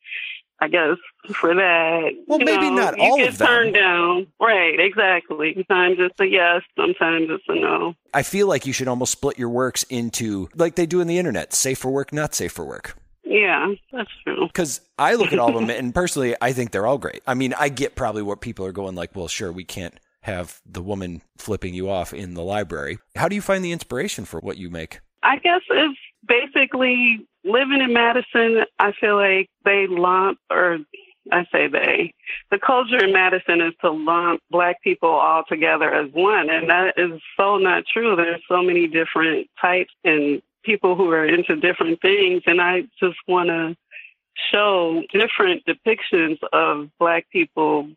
I 0.65 0.69
guess 0.69 0.97
for 1.35 1.55
that. 1.55 2.13
Well, 2.27 2.39
you 2.39 2.47
maybe 2.47 2.71
know, 2.71 2.77
not 2.77 2.99
all 2.99 3.19
you 3.19 3.27
of 3.27 3.37
them. 3.37 3.47
Turned 3.47 3.75
down, 3.75 4.27
right? 4.41 4.81
Exactly. 4.81 5.53
Sometimes 5.55 5.97
it's 5.99 6.19
a 6.19 6.27
yes, 6.27 6.63
sometimes 6.75 7.27
it's 7.29 7.45
a 7.49 7.55
no. 7.55 7.95
I 8.15 8.23
feel 8.23 8.49
like 8.49 8.65
you 8.65 8.73
should 8.73 8.89
almost 8.89 9.13
split 9.13 9.39
your 9.39 9.51
works 9.51 9.83
into 9.85 10.49
like 10.55 10.77
they 10.77 10.87
do 10.87 11.03
in 11.03 11.07
the 11.07 11.19
internet: 11.19 11.53
safe 11.53 11.79
for 11.79 11.91
work, 11.91 12.15
not 12.15 12.35
safe 12.35 12.53
for 12.53 12.65
work. 12.65 12.97
Yeah, 13.25 13.75
that's 13.93 14.11
true. 14.23 14.47
Because 14.47 14.81
I 14.99 15.17
look 15.17 15.35
at 15.35 15.39
all 15.39 15.51
of 15.51 15.55
them, 15.67 15.69
and 15.69 15.95
personally, 15.95 16.35
I 16.41 16.55
think 16.55 16.71
they're 16.71 16.87
all 16.87 16.99
great. 16.99 17.21
I 17.27 17.35
mean, 17.35 17.53
I 17.59 17.69
get 17.69 17.95
probably 17.95 18.23
what 18.23 18.41
people 18.41 18.65
are 18.65 18.73
going 18.73 18.95
like. 18.95 19.15
Well, 19.15 19.29
sure, 19.29 19.53
we 19.53 19.65
can't 19.65 20.01
have 20.23 20.63
the 20.65 20.81
woman 20.81 21.21
flipping 21.37 21.75
you 21.75 21.91
off 21.91 22.15
in 22.15 22.33
the 22.33 22.43
library. 22.43 22.99
How 23.17 23.29
do 23.29 23.35
you 23.35 23.43
find 23.43 23.63
the 23.63 23.73
inspiration 23.73 24.25
for 24.25 24.41
what 24.41 24.57
you 24.57 24.71
make? 24.71 25.01
I 25.23 25.37
guess 25.37 25.61
it's 25.69 25.99
basically 26.27 27.27
living 27.45 27.81
in 27.81 27.93
Madison. 27.93 28.65
I 28.79 28.93
feel 28.93 29.17
like 29.17 29.49
they 29.65 29.87
lump, 29.87 30.39
or 30.51 30.79
I 31.33 31.47
say 31.53 31.69
they, 31.69 32.13
the 32.51 32.59
culture 32.59 33.03
in 33.03 33.13
Madison 33.13 33.61
is 33.61 33.73
to 33.81 33.91
lump 33.91 34.41
black 34.51 34.83
people 34.83 35.11
all 35.11 35.45
together 35.49 35.93
as 35.93 36.13
one. 36.13 36.51
And 36.51 36.69
that 36.71 36.95
is 36.97 37.21
so 37.37 37.57
not 37.57 37.85
true. 37.93 38.17
There's 38.17 38.43
so 38.49 38.63
many 38.63 38.87
different 38.87 39.49
types 39.61 39.93
and 40.05 40.43
people 40.65 40.97
who 40.97 41.11
are 41.11 41.27
into 41.27 41.57
different 41.57 42.01
things. 42.01 42.43
And 42.47 42.61
I 42.61 42.83
just 43.01 43.19
want 43.29 43.49
to 43.49 43.77
show 44.51 45.03
different 45.13 45.65
depictions 45.67 46.39
of 46.53 46.91
black 46.99 47.27
people 47.31 47.89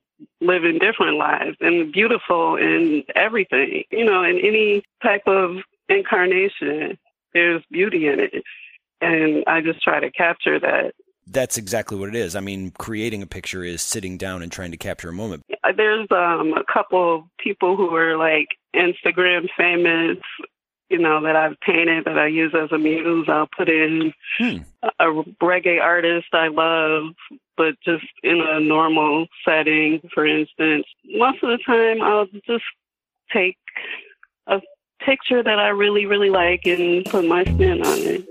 living 0.41 0.79
different 0.79 1.17
lives 1.17 1.57
and 1.59 1.91
beautiful 1.91 2.55
in 2.55 3.03
everything, 3.15 3.83
you 3.91 4.05
know, 4.05 4.23
in 4.23 4.39
any 4.39 4.83
type 5.01 5.27
of 5.27 5.57
incarnation 5.89 6.97
there's 7.33 7.63
beauty 7.69 8.07
in 8.07 8.19
it. 8.19 8.43
And 9.01 9.43
I 9.47 9.61
just 9.61 9.81
try 9.81 9.99
to 9.99 10.11
capture 10.11 10.59
that. 10.59 10.93
That's 11.29 11.57
exactly 11.57 11.97
what 11.97 12.09
it 12.09 12.15
is. 12.15 12.35
I 12.35 12.39
mean, 12.39 12.71
creating 12.71 13.21
a 13.21 13.27
picture 13.27 13.63
is 13.63 13.81
sitting 13.81 14.17
down 14.17 14.41
and 14.41 14.51
trying 14.51 14.71
to 14.71 14.77
capture 14.77 15.09
a 15.09 15.13
moment. 15.13 15.43
There's 15.75 16.07
um, 16.11 16.53
a 16.53 16.63
couple 16.71 17.29
people 17.37 17.75
who 17.75 17.93
are 17.95 18.17
like 18.17 18.47
Instagram 18.73 19.47
famous, 19.57 20.17
you 20.89 20.97
know, 20.97 21.21
that 21.23 21.35
I've 21.35 21.59
painted 21.59 22.05
that 22.05 22.17
I 22.17 22.27
use 22.27 22.53
as 22.55 22.71
a 22.71 22.77
muse. 22.77 23.27
I'll 23.27 23.49
put 23.55 23.67
in 23.67 24.13
hmm. 24.37 24.57
a 24.99 25.05
reggae 25.43 25.81
artist 25.81 26.27
I 26.31 26.47
love, 26.47 27.13
but 27.57 27.75
just 27.83 28.05
in 28.23 28.39
a 28.39 28.61
normal 28.61 29.27
setting, 29.45 29.99
for 30.13 30.25
instance. 30.25 30.85
Most 31.05 31.43
of 31.43 31.49
the 31.49 31.59
time, 31.65 32.01
I'll 32.01 32.27
just 32.45 32.63
take 33.33 33.57
a 34.47 34.61
picture 35.05 35.43
that 35.43 35.59
I 35.59 35.69
really, 35.69 36.05
really 36.05 36.29
like 36.29 36.65
and 36.65 37.03
put 37.05 37.25
my 37.25 37.43
spin 37.43 37.85
on 37.85 37.97
it. 37.97 38.25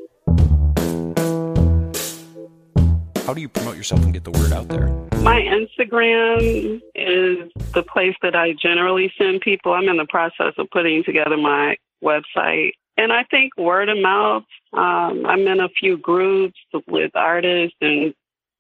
How 3.27 3.35
do 3.35 3.41
you 3.41 3.49
promote 3.49 3.77
yourself 3.77 4.05
and 4.05 4.13
get 4.13 4.23
the 4.23 4.31
word 4.31 4.53
out 4.53 4.69
there? 4.69 4.87
My 5.21 5.41
Instagram 5.41 6.81
is 6.95 7.51
the 7.75 7.83
place 7.83 8.15
that 8.23 8.37
I 8.37 8.53
generally 8.53 9.13
send 9.19 9.41
people. 9.41 9.73
I'm 9.73 9.89
in 9.89 9.97
the 9.97 10.07
process 10.09 10.55
of 10.59 10.71
putting 10.71 11.03
together 11.03 11.37
my 11.37 11.77
website. 12.05 12.71
And 12.97 13.13
I 13.13 13.25
think 13.25 13.57
word 13.59 13.89
of 13.89 13.99
mouth, 13.99 14.45
um, 14.75 15.27
I'm 15.27 15.41
in 15.41 15.59
a 15.59 15.69
few 15.69 15.99
groups 15.99 16.57
with 16.87 17.11
artists 17.17 17.77
and 17.81 18.15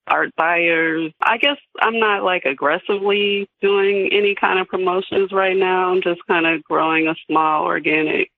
art 0.08 0.30
buyers. 0.37 1.12
I 1.23 1.38
guess 1.38 1.58
I'm 1.80 2.00
not 2.00 2.25
like 2.25 2.44
aggressively 2.44 3.49
doing 3.62 4.08
any 4.11 4.35
kind 4.35 4.58
of 4.58 4.66
promotions 4.66 5.30
right 5.30 5.56
now. 5.56 5.92
I'm 5.92 6.02
just 6.02 6.26
kind 6.26 6.44
of 6.44 6.64
growing 6.64 7.06
a 7.06 7.14
small 7.28 7.66
organic 7.66 8.32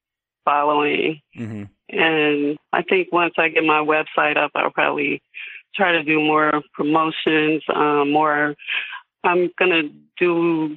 following. 0.44 1.23
Mm-hmm. 1.38 1.64
And 1.90 2.58
I 2.70 2.82
think 2.82 3.11
once 3.12 3.32
I 3.38 3.49
get 3.49 3.64
my 3.64 3.80
website 3.80 4.37
up, 4.37 4.50
I'll 4.54 4.70
probably 4.70 5.23
try 5.78 5.92
to 5.92 6.02
do 6.02 6.20
more 6.20 6.52
promotions, 6.75 7.62
um, 7.75 8.12
more. 8.12 8.54
I'm 9.25 9.50
going 9.58 9.70
to 9.70 9.90
do 10.18 10.75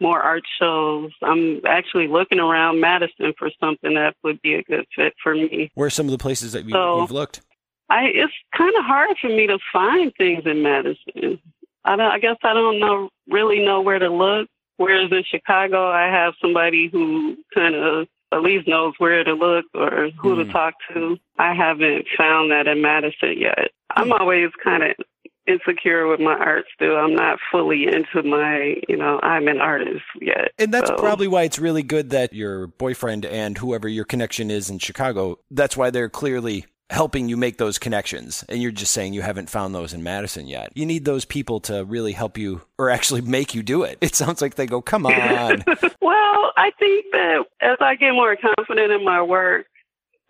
more 0.00 0.20
art 0.20 0.42
shows. 0.60 1.10
I'm 1.22 1.60
actually 1.66 2.08
looking 2.08 2.40
around 2.40 2.80
Madison 2.80 3.32
for 3.38 3.50
something 3.60 3.94
that 3.94 4.14
would 4.24 4.40
be 4.42 4.54
a 4.54 4.62
good 4.62 4.84
fit 4.96 5.14
for 5.22 5.34
me. 5.34 5.70
Where 5.74 5.86
are 5.86 5.90
some 5.90 6.06
of 6.06 6.12
the 6.12 6.18
places 6.18 6.52
that 6.52 6.64
you, 6.64 6.72
so, 6.72 7.00
you've 7.00 7.10
looked? 7.10 7.42
I 7.88 8.04
it's 8.14 8.32
kind 8.56 8.74
of 8.78 8.84
hard 8.84 9.16
for 9.20 9.28
me 9.28 9.46
to 9.46 9.58
find 9.72 10.12
things 10.16 10.42
in 10.46 10.62
Madison. 10.62 11.40
I 11.84 11.96
don't. 11.96 12.12
I 12.12 12.18
guess 12.18 12.36
I 12.42 12.54
don't 12.54 12.78
know 12.78 13.10
really 13.28 13.64
know 13.64 13.80
where 13.80 13.98
to 13.98 14.08
look. 14.08 14.48
Whereas 14.76 15.10
in 15.10 15.24
Chicago, 15.30 15.90
I 15.90 16.06
have 16.06 16.34
somebody 16.40 16.88
who 16.90 17.36
kind 17.54 17.74
of 17.74 18.06
at 18.32 18.42
least 18.42 18.68
knows 18.68 18.94
where 18.98 19.24
to 19.24 19.34
look 19.34 19.66
or 19.74 20.10
who 20.20 20.36
mm. 20.36 20.46
to 20.46 20.52
talk 20.52 20.74
to. 20.92 21.16
I 21.38 21.54
haven't 21.54 22.06
found 22.16 22.50
that 22.50 22.66
in 22.66 22.80
Madison 22.80 23.38
yet. 23.38 23.70
I'm 23.90 24.12
always 24.12 24.50
kind 24.62 24.84
of 24.84 24.90
insecure 25.46 26.06
with 26.06 26.20
my 26.20 26.34
art 26.34 26.64
still. 26.74 26.96
I'm 26.96 27.14
not 27.14 27.38
fully 27.50 27.86
into 27.86 28.22
my, 28.22 28.76
you 28.88 28.96
know, 28.96 29.18
I'm 29.22 29.48
an 29.48 29.60
artist 29.60 30.04
yet. 30.20 30.52
And 30.58 30.72
that's 30.72 30.88
so. 30.88 30.96
probably 30.96 31.26
why 31.26 31.42
it's 31.42 31.58
really 31.58 31.82
good 31.82 32.10
that 32.10 32.32
your 32.32 32.68
boyfriend 32.68 33.24
and 33.24 33.58
whoever 33.58 33.88
your 33.88 34.04
connection 34.04 34.50
is 34.50 34.70
in 34.70 34.78
Chicago, 34.78 35.38
that's 35.50 35.76
why 35.76 35.90
they're 35.90 36.08
clearly 36.08 36.66
helping 36.90 37.28
you 37.28 37.36
make 37.36 37.56
those 37.56 37.78
connections. 37.78 38.44
And 38.48 38.60
you're 38.60 38.72
just 38.72 38.92
saying 38.92 39.14
you 39.14 39.22
haven't 39.22 39.48
found 39.48 39.74
those 39.74 39.94
in 39.94 40.02
Madison 40.02 40.46
yet. 40.48 40.72
You 40.74 40.84
need 40.84 41.04
those 41.04 41.24
people 41.24 41.60
to 41.60 41.84
really 41.84 42.12
help 42.12 42.36
you 42.36 42.62
or 42.78 42.90
actually 42.90 43.20
make 43.20 43.54
you 43.54 43.62
do 43.62 43.84
it. 43.84 43.98
It 44.10 44.16
sounds 44.16 44.42
like 44.42 44.56
they 44.56 44.66
go, 44.66 44.82
come 44.82 45.06
on. 45.06 45.64
well, 46.00 46.52
I 46.56 46.72
think 46.80 47.06
that 47.12 47.44
as 47.60 47.76
I 47.80 47.94
get 47.94 48.12
more 48.12 48.36
confident 48.36 48.90
in 48.90 49.04
my 49.04 49.22
work, 49.22 49.66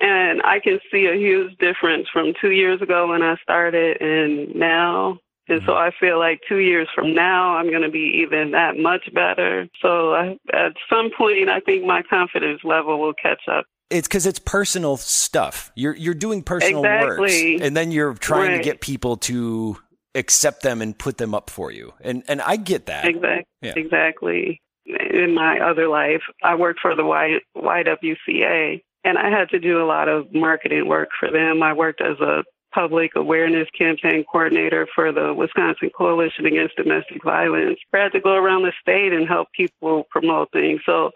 and 0.00 0.42
I 0.42 0.60
can 0.60 0.80
see 0.92 1.06
a 1.06 1.14
huge 1.14 1.56
difference 1.58 2.08
from 2.12 2.34
two 2.40 2.50
years 2.50 2.82
ago 2.82 3.08
when 3.08 3.22
I 3.22 3.36
started 3.42 4.00
and 4.02 4.54
now. 4.54 5.18
And 5.48 5.62
so 5.64 5.72
mm-hmm. 5.72 5.88
I 5.88 5.90
feel 5.98 6.18
like 6.18 6.40
two 6.46 6.58
years 6.58 6.88
from 6.94 7.14
now, 7.14 7.56
I'm 7.56 7.70
going 7.70 7.82
to 7.82 7.90
be 7.90 8.22
even 8.22 8.50
that 8.50 8.76
much 8.76 9.08
better. 9.14 9.66
So 9.80 10.14
I, 10.14 10.38
at 10.52 10.72
some 10.88 11.10
point, 11.16 11.48
I 11.48 11.60
think 11.60 11.84
my 11.84 12.02
confidence 12.02 12.60
level 12.64 13.00
will 13.00 13.14
catch 13.14 13.42
up 13.50 13.66
it's 13.90 14.08
because 14.08 14.26
it's 14.26 14.38
personal 14.38 14.96
stuff. 14.96 15.72
You're 15.74 15.94
you're 15.96 16.14
doing 16.14 16.42
personal 16.42 16.84
exactly. 16.84 17.54
works, 17.54 17.64
and 17.64 17.76
then 17.76 17.90
you're 17.90 18.14
trying 18.14 18.52
right. 18.52 18.56
to 18.58 18.62
get 18.62 18.80
people 18.80 19.16
to 19.18 19.76
accept 20.14 20.62
them 20.62 20.80
and 20.82 20.98
put 20.98 21.18
them 21.18 21.34
up 21.34 21.50
for 21.50 21.70
you. 21.70 21.92
And 22.00 22.22
and 22.28 22.40
I 22.40 22.56
get 22.56 22.86
that. 22.86 23.04
Exactly. 23.04 23.46
Yeah. 23.62 23.74
Exactly. 23.76 24.62
In 24.86 25.34
my 25.34 25.60
other 25.60 25.88
life, 25.88 26.22
I 26.42 26.54
worked 26.54 26.80
for 26.80 26.96
the 26.96 27.04
y- 27.04 27.40
YWCA, 27.56 28.82
and 29.04 29.18
I 29.18 29.30
had 29.30 29.48
to 29.50 29.60
do 29.60 29.82
a 29.82 29.86
lot 29.86 30.08
of 30.08 30.32
marketing 30.32 30.88
work 30.88 31.10
for 31.18 31.30
them. 31.30 31.62
I 31.62 31.72
worked 31.72 32.00
as 32.00 32.18
a 32.20 32.42
public 32.72 33.12
awareness 33.16 33.68
campaign 33.76 34.24
coordinator 34.30 34.86
for 34.94 35.12
the 35.12 35.34
Wisconsin 35.34 35.90
Coalition 35.96 36.46
Against 36.46 36.76
Domestic 36.76 37.22
Violence. 37.24 37.78
I 37.92 37.98
had 37.98 38.12
to 38.12 38.20
go 38.20 38.34
around 38.34 38.62
the 38.62 38.72
state 38.80 39.12
and 39.12 39.28
help 39.28 39.48
people 39.56 40.04
promote 40.10 40.50
things. 40.52 40.80
So 40.86 41.10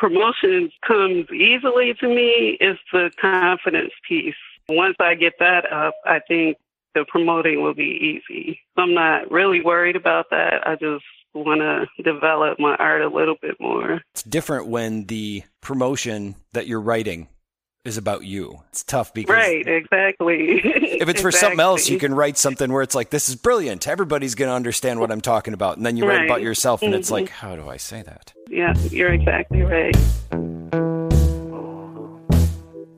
promotion 0.00 0.72
comes 0.84 1.26
easily 1.30 1.94
to 2.00 2.08
me. 2.08 2.56
It's 2.58 2.80
the 2.92 3.10
confidence 3.20 3.92
piece. 4.08 4.34
Once 4.68 4.96
I 4.98 5.14
get 5.14 5.34
that 5.38 5.70
up, 5.70 5.94
I 6.06 6.20
think 6.26 6.56
the 6.94 7.04
promoting 7.06 7.62
will 7.62 7.74
be 7.74 8.20
easy. 8.28 8.60
I'm 8.76 8.94
not 8.94 9.30
really 9.30 9.60
worried 9.60 9.96
about 9.96 10.30
that. 10.30 10.66
I 10.66 10.74
just 10.74 11.04
want 11.34 11.60
to 11.60 11.86
develop 12.02 12.58
my 12.58 12.74
art 12.76 13.02
a 13.02 13.08
little 13.08 13.36
bit 13.40 13.60
more. 13.60 14.00
It's 14.14 14.22
different 14.22 14.66
when 14.66 15.04
the 15.04 15.44
promotion 15.60 16.34
that 16.52 16.66
you're 16.66 16.80
writing 16.80 17.28
is 17.84 17.96
about 17.96 18.24
you. 18.24 18.60
It's 18.68 18.84
tough 18.84 19.14
because 19.14 19.34
Right, 19.34 19.66
exactly. 19.66 20.60
if 20.62 21.08
it's 21.08 21.20
for 21.20 21.28
Exactly. 21.28 21.32
something 21.32 21.60
else, 21.60 21.88
you 21.88 21.98
can 21.98 22.12
write 22.14 22.36
something 22.36 22.70
where 22.70 22.82
it's 22.82 22.94
like, 22.94 23.08
this 23.10 23.28
is 23.30 23.36
brilliant. 23.36 23.88
Everybody's 23.88 24.34
going 24.34 24.50
to 24.50 24.54
understand 24.54 25.00
what 25.00 25.10
I'm 25.10 25.22
talking 25.22 25.54
about. 25.54 25.78
And 25.78 25.86
then 25.86 25.96
you 25.96 26.06
write 26.06 26.24
about 26.24 26.42
yourself 26.42 26.82
and 26.82 26.94
it's 26.94 27.08
Mhm. 27.08 27.12
like, 27.12 27.28
how 27.30 27.56
do 27.56 27.68
I 27.70 27.78
say 27.78 28.02
that? 28.02 28.34
Yeah, 28.50 28.74
you're 28.90 29.12
exactly 29.14 29.62
right. 29.62 29.96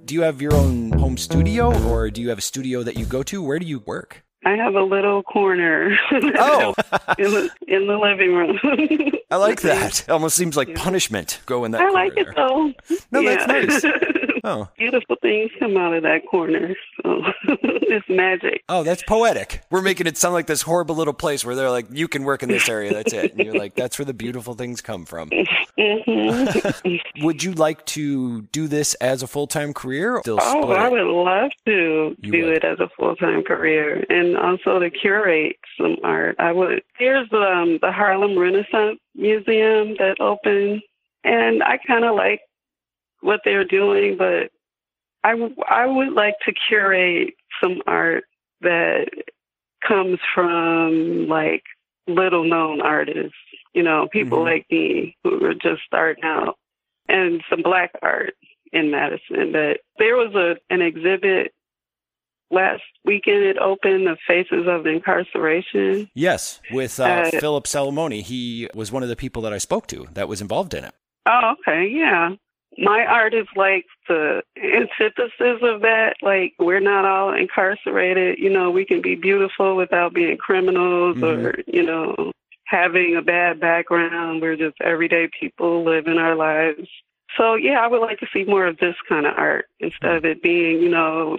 Do 0.04 0.14
you 0.14 0.22
have 0.22 0.42
your 0.42 0.54
own 0.54 0.90
home 0.92 1.16
studio 1.16 1.72
or 1.88 2.10
do 2.10 2.20
you 2.20 2.28
have 2.30 2.38
a 2.38 2.42
studio 2.42 2.82
that 2.82 2.96
you 2.98 3.06
go 3.06 3.22
to? 3.22 3.40
Where 3.42 3.58
do 3.60 3.66
you 3.66 3.78
work? 3.86 4.24
I 4.44 4.56
have 4.56 4.74
a 4.74 4.82
little 4.82 5.22
corner. 5.22 5.96
Oh, 6.12 6.74
in 7.18 7.30
the 7.30 7.50
in 7.68 7.86
the 7.86 7.96
living 7.96 8.34
room. 8.34 8.58
I 9.30 9.36
like 9.36 9.60
that. 9.62 10.00
It 10.00 10.10
almost 10.10 10.36
seems 10.36 10.56
like 10.56 10.68
Yeah. 10.68 10.74
punishment. 10.82 11.38
Go 11.46 11.64
in 11.64 11.70
that 11.70 11.80
I 11.82 11.90
like 11.90 12.14
corner 12.14 12.30
it 12.30 12.36
though. 12.36 12.72
No, 13.12 13.22
that's 13.22 13.46
nice. 13.46 13.84
Oh. 14.44 14.68
Beautiful 14.76 15.16
things 15.22 15.50
come 15.58 15.76
out 15.76 15.94
of 15.94 16.02
that 16.02 16.26
corner. 16.28 16.74
So 17.02 17.22
it's 17.44 18.08
magic. 18.08 18.62
Oh, 18.68 18.82
that's 18.82 19.02
poetic. 19.04 19.62
We're 19.70 19.82
making 19.82 20.06
it 20.08 20.16
sound 20.18 20.34
like 20.34 20.46
this 20.46 20.62
horrible 20.62 20.96
little 20.96 21.12
place 21.14 21.44
where 21.44 21.54
they're 21.54 21.70
like, 21.70 21.86
you 21.92 22.08
can 22.08 22.24
work 22.24 22.42
in 22.42 22.48
this 22.48 22.68
area. 22.68 22.92
That's 22.92 23.12
it. 23.12 23.32
And 23.34 23.44
you're 23.44 23.54
like, 23.54 23.74
that's 23.76 23.98
where 23.98 24.06
the 24.06 24.14
beautiful 24.14 24.54
things 24.54 24.80
come 24.80 25.04
from. 25.04 25.30
hmm 25.78 26.96
Would 27.24 27.42
you 27.42 27.52
like 27.52 27.84
to 27.86 28.42
do 28.52 28.66
this 28.68 28.94
as 28.94 29.22
a 29.22 29.26
full 29.26 29.46
time 29.46 29.72
career? 29.72 30.18
Still 30.22 30.38
Oh, 30.40 30.70
I 30.72 30.88
would 30.88 31.06
love 31.06 31.50
to 31.66 32.16
You 32.20 32.32
do 32.32 32.44
would. 32.46 32.56
it 32.56 32.64
as 32.64 32.80
a 32.80 32.88
full 32.98 33.14
time 33.16 33.42
career 33.42 34.04
and 34.10 34.36
also 34.36 34.78
to 34.80 34.90
curate 34.90 35.56
some 35.80 35.96
art. 36.02 36.36
I 36.38 36.52
would. 36.52 36.82
Here's 36.98 37.28
um, 37.32 37.78
the 37.80 37.92
Harlem 37.92 38.38
Renaissance 38.38 38.98
Museum 39.14 39.94
that 39.98 40.16
opened, 40.20 40.82
and 41.24 41.62
I 41.62 41.78
kind 41.86 42.04
of 42.04 42.16
like 42.16 42.40
what 43.22 43.40
they're 43.44 43.64
doing, 43.64 44.16
but 44.18 44.50
I, 45.24 45.30
w- 45.32 45.54
I 45.68 45.86
would 45.86 46.12
like 46.12 46.34
to 46.46 46.52
curate 46.68 47.34
some 47.62 47.80
art 47.86 48.24
that 48.60 49.06
comes 49.86 50.18
from 50.34 51.26
like 51.28 51.62
little 52.08 52.44
known 52.44 52.80
artists, 52.80 53.34
you 53.72 53.82
know, 53.82 54.08
people 54.12 54.38
Mhm. 54.38 54.44
like 54.44 54.66
me 54.70 55.16
who 55.22 55.44
are 55.44 55.54
just 55.54 55.82
starting 55.86 56.24
out, 56.24 56.56
and 57.08 57.42
some 57.48 57.62
black 57.62 57.92
art 58.02 58.34
in 58.72 58.90
Madison. 58.90 59.52
That 59.52 59.78
there 59.98 60.16
was 60.16 60.34
a 60.34 60.56
an 60.72 60.82
exhibit 60.82 61.52
last 62.50 62.82
weekend. 63.04 63.44
It 63.44 63.58
opened, 63.58 64.06
the 64.06 64.16
Faces 64.26 64.66
of 64.66 64.86
Incarceration. 64.86 66.10
Yes, 66.14 66.60
with 66.72 66.98
uh, 67.00 67.04
Uh, 67.04 67.30
Philip 67.40 67.64
Salamoni. 67.64 68.22
He 68.22 68.68
was 68.74 68.90
one 68.92 69.02
of 69.02 69.08
the 69.08 69.16
people 69.16 69.42
that 69.42 69.52
I 69.52 69.58
spoke 69.58 69.86
to 69.88 70.06
that 70.12 70.28
was 70.28 70.40
involved 70.40 70.74
in 70.74 70.84
it. 70.84 70.94
Oh, 71.26 71.54
okay, 71.60 71.86
yeah. 71.88 72.30
My 72.78 73.04
art 73.04 73.34
is 73.34 73.46
like 73.54 73.84
the 74.08 74.42
antithesis 74.56 75.60
of 75.62 75.82
that. 75.82 76.14
Like 76.22 76.54
we're 76.58 76.80
not 76.80 77.04
all 77.04 77.34
incarcerated. 77.34 78.38
You 78.38 78.50
know, 78.50 78.70
we 78.70 78.84
can 78.84 79.02
be 79.02 79.14
beautiful 79.14 79.76
without 79.76 80.14
being 80.14 80.36
criminals 80.38 81.16
or, 81.22 81.54
you 81.66 81.82
know, 81.82 82.32
having 82.64 83.16
a 83.16 83.22
bad 83.22 83.60
background. 83.60 84.40
We're 84.40 84.56
just 84.56 84.76
everyday 84.80 85.28
people 85.38 85.84
living 85.84 86.18
our 86.18 86.34
lives. 86.34 86.88
So 87.36 87.54
yeah, 87.54 87.80
I 87.80 87.86
would 87.86 88.00
like 88.00 88.18
to 88.20 88.26
see 88.32 88.44
more 88.44 88.66
of 88.66 88.78
this 88.78 88.96
kind 89.08 89.26
of 89.26 89.34
art 89.36 89.66
instead 89.80 90.16
of 90.16 90.24
it 90.24 90.42
being, 90.42 90.80
you 90.82 90.88
know, 90.90 91.38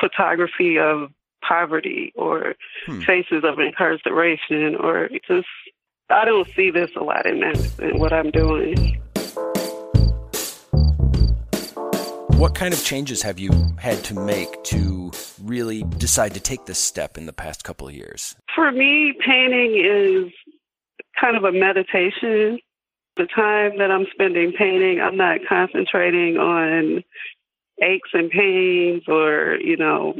photography 0.00 0.78
of 0.78 1.10
poverty 1.46 2.12
or 2.16 2.54
Hmm. 2.86 3.02
faces 3.02 3.44
of 3.44 3.58
incarceration 3.58 4.76
or 4.76 5.08
just 5.28 5.46
I 6.10 6.24
don't 6.24 6.48
see 6.54 6.70
this 6.70 6.90
a 6.96 7.04
lot 7.04 7.26
in 7.26 7.40
Madison, 7.40 7.98
what 7.98 8.12
I'm 8.12 8.30
doing. 8.30 8.96
What 12.44 12.54
kind 12.54 12.74
of 12.74 12.84
changes 12.84 13.22
have 13.22 13.38
you 13.38 13.50
had 13.78 14.04
to 14.04 14.14
make 14.20 14.62
to 14.64 15.10
really 15.42 15.82
decide 15.96 16.34
to 16.34 16.40
take 16.40 16.66
this 16.66 16.78
step 16.78 17.16
in 17.16 17.24
the 17.24 17.32
past 17.32 17.64
couple 17.64 17.88
of 17.88 17.94
years? 17.94 18.36
For 18.54 18.70
me, 18.70 19.14
painting 19.24 19.82
is 19.82 20.30
kind 21.18 21.38
of 21.38 21.44
a 21.44 21.52
meditation. 21.52 22.58
The 23.16 23.26
time 23.34 23.78
that 23.78 23.90
I'm 23.90 24.04
spending 24.12 24.52
painting, 24.52 25.00
I'm 25.00 25.16
not 25.16 25.38
concentrating 25.48 26.36
on 26.36 27.02
aches 27.80 28.10
and 28.12 28.28
pains 28.28 29.04
or, 29.08 29.56
you 29.62 29.78
know, 29.78 30.12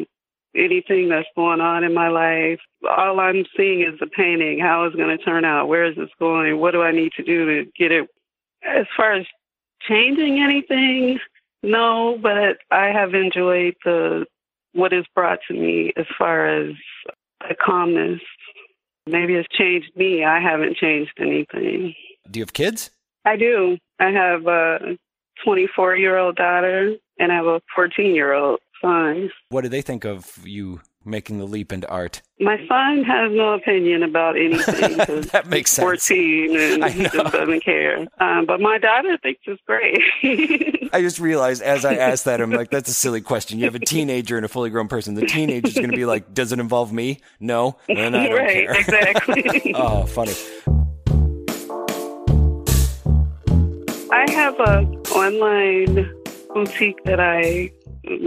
anything 0.56 1.10
that's 1.10 1.28
going 1.36 1.60
on 1.60 1.84
in 1.84 1.92
my 1.92 2.08
life. 2.08 2.58
All 2.88 3.20
I'm 3.20 3.44
seeing 3.54 3.82
is 3.82 4.00
the 4.00 4.06
painting, 4.06 4.60
how 4.60 4.84
it's 4.84 4.96
going 4.96 5.14
to 5.14 5.22
turn 5.22 5.44
out, 5.44 5.68
where 5.68 5.84
is 5.84 5.96
this 5.96 6.08
going, 6.18 6.58
what 6.58 6.70
do 6.70 6.80
I 6.80 6.90
need 6.90 7.12
to 7.18 7.22
do 7.22 7.44
to 7.64 7.70
get 7.78 7.92
it. 7.92 8.08
As 8.66 8.86
far 8.96 9.12
as 9.12 9.26
changing 9.86 10.42
anything, 10.42 11.18
no, 11.64 12.18
but 12.20 12.58
I 12.70 12.86
have 12.86 13.14
enjoyed 13.14 13.74
the 13.84 14.26
what 14.72 14.92
is 14.92 15.04
brought 15.14 15.38
to 15.48 15.54
me 15.54 15.92
as 15.96 16.06
far 16.18 16.46
as 16.46 16.74
a 17.48 17.54
calmness. 17.54 18.20
Maybe 19.06 19.34
it's 19.34 19.48
changed 19.56 19.90
me. 19.96 20.24
I 20.24 20.40
haven't 20.40 20.76
changed 20.76 21.12
anything. 21.18 21.94
Do 22.30 22.38
you 22.40 22.42
have 22.42 22.52
kids? 22.52 22.90
I 23.24 23.36
do. 23.36 23.78
I 24.00 24.10
have 24.10 24.46
a 24.46 24.98
24 25.44 25.96
year 25.96 26.18
old 26.18 26.36
daughter 26.36 26.94
and 27.18 27.32
I 27.32 27.36
have 27.36 27.46
a 27.46 27.60
14 27.74 28.14
year 28.14 28.32
old 28.32 28.60
son. 28.80 29.30
What 29.50 29.62
do 29.62 29.68
they 29.68 29.82
think 29.82 30.04
of 30.04 30.38
you 30.44 30.80
making 31.04 31.38
the 31.38 31.44
leap 31.44 31.72
into 31.72 31.88
art? 31.88 32.22
My 32.40 32.56
son 32.66 33.04
has 33.04 33.30
no 33.32 33.54
opinion 33.54 34.02
about 34.02 34.36
anything. 34.36 35.24
That 35.32 35.46
makes 35.48 35.72
sense. 35.72 35.84
14 35.84 36.56
and 36.56 36.84
he 36.92 37.02
just 37.04 37.32
doesn't 37.32 37.64
care. 37.64 38.06
Um, 38.18 38.46
but 38.46 38.60
my 38.60 38.78
daughter 38.78 39.18
thinks 39.22 39.42
it's 39.46 39.60
great. 39.66 40.00
I 40.94 41.00
just 41.00 41.18
realized 41.18 41.60
as 41.60 41.84
I 41.84 41.96
asked 41.96 42.26
that, 42.26 42.40
I'm 42.40 42.52
like, 42.52 42.70
that's 42.70 42.88
a 42.88 42.94
silly 42.94 43.20
question. 43.20 43.58
You 43.58 43.64
have 43.64 43.74
a 43.74 43.80
teenager 43.80 44.36
and 44.36 44.44
a 44.44 44.48
fully 44.48 44.70
grown 44.70 44.86
person. 44.86 45.14
The 45.16 45.26
teenager 45.26 45.66
is 45.66 45.74
going 45.74 45.90
to 45.90 45.96
be 45.96 46.04
like, 46.04 46.32
does 46.32 46.52
it 46.52 46.60
involve 46.60 46.92
me? 46.92 47.18
No. 47.40 47.78
Then 47.88 48.14
I 48.14 48.28
don't 48.28 48.38
right, 48.38 48.68
care. 48.68 48.78
exactly. 48.78 49.72
oh, 49.74 50.06
funny. 50.06 50.34
I 54.12 54.30
have 54.30 54.54
a 54.60 54.86
online 55.16 56.14
boutique 56.54 57.02
that 57.06 57.18
I 57.18 57.72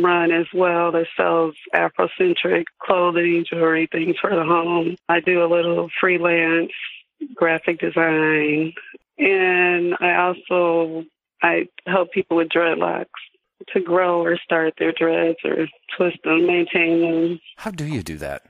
run 0.01 0.33
as 0.33 0.47
well 0.53 0.91
that 0.91 1.07
sells 1.15 1.55
Afrocentric 1.73 2.65
clothing, 2.79 3.45
jewelry, 3.49 3.87
things 3.89 4.17
for 4.19 4.35
the 4.35 4.43
home. 4.43 4.97
I 5.07 5.21
do 5.21 5.41
a 5.41 5.47
little 5.47 5.89
freelance 6.01 6.73
graphic 7.33 7.79
design, 7.79 8.73
and 9.17 9.95
I 10.01 10.17
also 10.17 11.05
I 11.41 11.67
help 11.85 12.11
people 12.11 12.37
with 12.37 12.49
dreadlocks 12.49 13.05
to 13.73 13.79
grow 13.79 14.21
or 14.21 14.37
start 14.43 14.75
their 14.77 14.91
dreads 14.91 15.37
or 15.43 15.67
twist 15.95 16.17
them, 16.23 16.47
maintain 16.47 17.01
them. 17.01 17.39
How 17.57 17.71
do 17.71 17.85
you 17.85 18.03
do 18.03 18.17
that? 18.17 18.43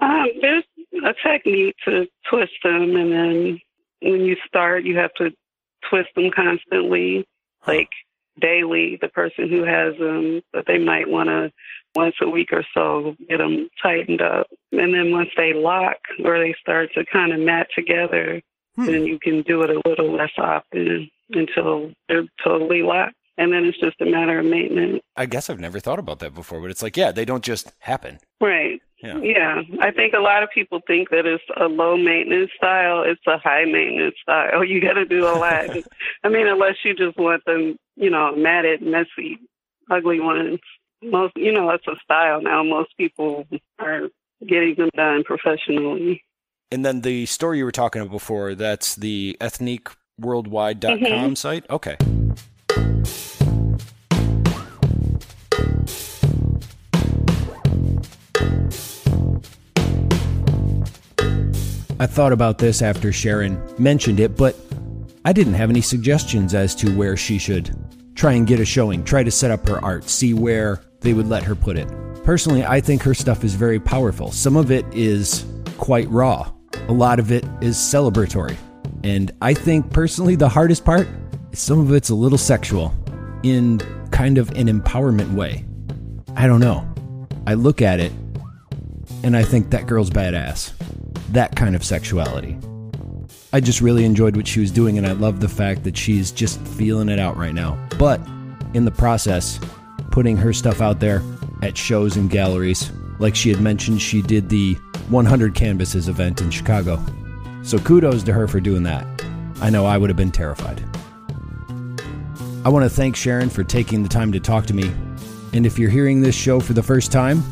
Um, 0.00 0.26
there's 0.40 0.64
a 1.04 1.14
technique 1.26 1.76
to 1.84 2.06
twist 2.28 2.52
them, 2.62 2.96
and 2.96 3.12
then 3.12 3.60
when 4.02 4.20
you 4.22 4.36
start, 4.46 4.84
you 4.84 4.96
have 4.98 5.12
to 5.14 5.30
twist 5.88 6.10
them 6.16 6.30
constantly, 6.34 7.26
like 7.66 7.90
daily. 8.40 8.98
The 9.00 9.08
person 9.08 9.48
who 9.48 9.62
has 9.64 9.96
them, 9.98 10.42
but 10.52 10.66
they 10.66 10.78
might 10.78 11.08
want 11.08 11.28
to 11.28 11.52
once 11.94 12.16
a 12.20 12.28
week 12.28 12.48
or 12.52 12.64
so 12.74 13.14
get 13.28 13.38
them 13.38 13.68
tightened 13.80 14.20
up, 14.20 14.48
and 14.72 14.92
then 14.92 15.12
once 15.12 15.30
they 15.36 15.52
lock 15.52 15.98
or 16.24 16.38
they 16.38 16.54
start 16.60 16.90
to 16.94 17.04
kind 17.04 17.32
of 17.32 17.40
mat 17.40 17.68
together, 17.74 18.42
Hmm. 18.76 18.86
then 18.86 19.04
you 19.04 19.18
can 19.20 19.42
do 19.42 19.62
it 19.62 19.70
a 19.70 19.80
little 19.88 20.12
less 20.12 20.32
often 20.36 21.08
until 21.30 21.92
they're 22.08 22.24
totally 22.42 22.82
locked, 22.82 23.14
and 23.38 23.52
then 23.52 23.64
it's 23.64 23.78
just 23.78 24.00
a 24.00 24.04
matter 24.04 24.38
of 24.40 24.46
maintenance. 24.46 25.00
I 25.16 25.26
guess 25.26 25.48
I've 25.48 25.60
never 25.60 25.78
thought 25.80 25.98
about 25.98 26.18
that 26.20 26.34
before, 26.34 26.60
but 26.60 26.70
it's 26.70 26.82
like, 26.82 26.96
yeah, 26.96 27.12
they 27.12 27.24
don't 27.24 27.44
just 27.44 27.72
happen. 27.78 28.18
Right. 28.40 28.80
Yeah. 29.02 29.18
Yeah, 29.18 29.62
I 29.80 29.90
think 29.90 30.14
a 30.14 30.20
lot 30.20 30.42
of 30.42 30.48
people 30.50 30.80
think 30.86 31.10
that 31.10 31.26
it's 31.26 31.44
a 31.60 31.66
low 31.66 31.96
maintenance 31.96 32.50
style. 32.56 33.02
It's 33.02 33.20
a 33.26 33.36
high 33.38 33.64
maintenance 33.64 34.14
style. 34.22 34.64
You 34.74 34.80
got 34.80 34.94
to 34.94 35.04
do 35.04 35.26
a 35.26 35.36
lot. 35.36 35.76
I 36.24 36.28
mean, 36.28 36.46
unless 36.46 36.76
you 36.84 36.94
just 36.94 37.18
want 37.18 37.44
them, 37.44 37.76
you 37.96 38.08
know, 38.08 38.34
matted, 38.34 38.80
messy, 38.80 39.38
ugly 39.90 40.20
ones. 40.20 40.58
Most, 41.02 41.34
you 41.36 41.52
know, 41.52 41.70
that's 41.70 41.86
a 41.86 42.00
style 42.02 42.40
now. 42.40 42.62
Most 42.62 42.96
people 42.96 43.46
are 43.78 44.08
getting 44.46 44.74
them 44.76 44.90
done 44.96 45.22
professionally. 45.24 46.24
And 46.74 46.84
then 46.84 47.02
the 47.02 47.24
story 47.26 47.58
you 47.58 47.64
were 47.64 47.70
talking 47.70 48.02
about 48.02 48.10
before, 48.10 48.56
that's 48.56 48.96
the 48.96 49.36
ethnicworldwide.com 49.40 50.98
mm-hmm. 50.98 51.34
site? 51.34 51.64
Okay. 51.70 51.96
I 62.00 62.06
thought 62.06 62.32
about 62.32 62.58
this 62.58 62.82
after 62.82 63.12
Sharon 63.12 63.62
mentioned 63.78 64.18
it, 64.18 64.36
but 64.36 64.56
I 65.24 65.32
didn't 65.32 65.54
have 65.54 65.70
any 65.70 65.80
suggestions 65.80 66.54
as 66.54 66.74
to 66.74 66.90
where 66.96 67.16
she 67.16 67.38
should 67.38 67.72
try 68.16 68.32
and 68.32 68.48
get 68.48 68.58
a 68.58 68.64
showing, 68.64 69.04
try 69.04 69.22
to 69.22 69.30
set 69.30 69.52
up 69.52 69.68
her 69.68 69.78
art, 69.84 70.08
see 70.08 70.34
where 70.34 70.82
they 71.02 71.12
would 71.12 71.28
let 71.28 71.44
her 71.44 71.54
put 71.54 71.76
it. 71.76 71.86
Personally, 72.24 72.64
I 72.64 72.80
think 72.80 73.04
her 73.04 73.14
stuff 73.14 73.44
is 73.44 73.54
very 73.54 73.78
powerful. 73.78 74.32
Some 74.32 74.56
of 74.56 74.72
it 74.72 74.84
is 74.92 75.46
quite 75.78 76.10
raw, 76.10 76.50
a 76.88 76.92
lot 76.92 77.18
of 77.18 77.32
it 77.32 77.44
is 77.60 77.76
celebratory. 77.76 78.56
And 79.02 79.32
I 79.42 79.54
think 79.54 79.90
personally, 79.92 80.36
the 80.36 80.48
hardest 80.48 80.84
part 80.84 81.08
is 81.52 81.58
some 81.58 81.80
of 81.80 81.92
it's 81.92 82.10
a 82.10 82.14
little 82.14 82.38
sexual 82.38 82.94
in 83.42 83.78
kind 84.10 84.38
of 84.38 84.50
an 84.52 84.68
empowerment 84.68 85.34
way. 85.34 85.64
I 86.36 86.46
don't 86.46 86.60
know. 86.60 86.86
I 87.46 87.54
look 87.54 87.82
at 87.82 88.00
it 88.00 88.12
and 89.22 89.36
I 89.36 89.42
think 89.42 89.70
that 89.70 89.86
girl's 89.86 90.10
badass 90.10 90.72
that 91.34 91.54
kind 91.56 91.76
of 91.76 91.84
sexuality. 91.84 92.56
I 93.52 93.60
just 93.60 93.80
really 93.80 94.04
enjoyed 94.04 94.36
what 94.36 94.48
she 94.48 94.60
was 94.60 94.70
doing, 94.70 94.98
and 94.98 95.06
I 95.06 95.12
love 95.12 95.40
the 95.40 95.48
fact 95.48 95.84
that 95.84 95.96
she's 95.96 96.32
just 96.32 96.60
feeling 96.60 97.08
it 97.08 97.18
out 97.18 97.36
right 97.36 97.54
now. 97.54 97.78
But 97.98 98.20
in 98.72 98.84
the 98.84 98.90
process, 98.90 99.60
putting 100.10 100.36
her 100.36 100.52
stuff 100.52 100.80
out 100.80 101.00
there 101.00 101.22
at 101.62 101.76
shows 101.76 102.16
and 102.16 102.30
galleries. 102.30 102.90
Like 103.18 103.36
she 103.36 103.50
had 103.50 103.60
mentioned, 103.60 104.02
she 104.02 104.22
did 104.22 104.48
the 104.48 104.74
100 105.08 105.54
Canvases 105.54 106.08
event 106.08 106.40
in 106.40 106.50
Chicago. 106.50 107.02
So 107.62 107.78
kudos 107.78 108.22
to 108.24 108.32
her 108.32 108.46
for 108.48 108.60
doing 108.60 108.82
that. 108.84 109.06
I 109.60 109.70
know 109.70 109.86
I 109.86 109.96
would 109.96 110.10
have 110.10 110.16
been 110.16 110.30
terrified. 110.30 110.82
I 112.64 112.68
want 112.68 112.84
to 112.84 112.90
thank 112.90 113.14
Sharon 113.14 113.50
for 113.50 113.62
taking 113.62 114.02
the 114.02 114.08
time 114.08 114.32
to 114.32 114.40
talk 114.40 114.66
to 114.66 114.74
me. 114.74 114.90
And 115.52 115.66
if 115.66 115.78
you're 115.78 115.90
hearing 115.90 116.20
this 116.20 116.34
show 116.34 116.60
for 116.60 116.72
the 116.72 116.82
first 116.82 117.12
time, 117.12 117.42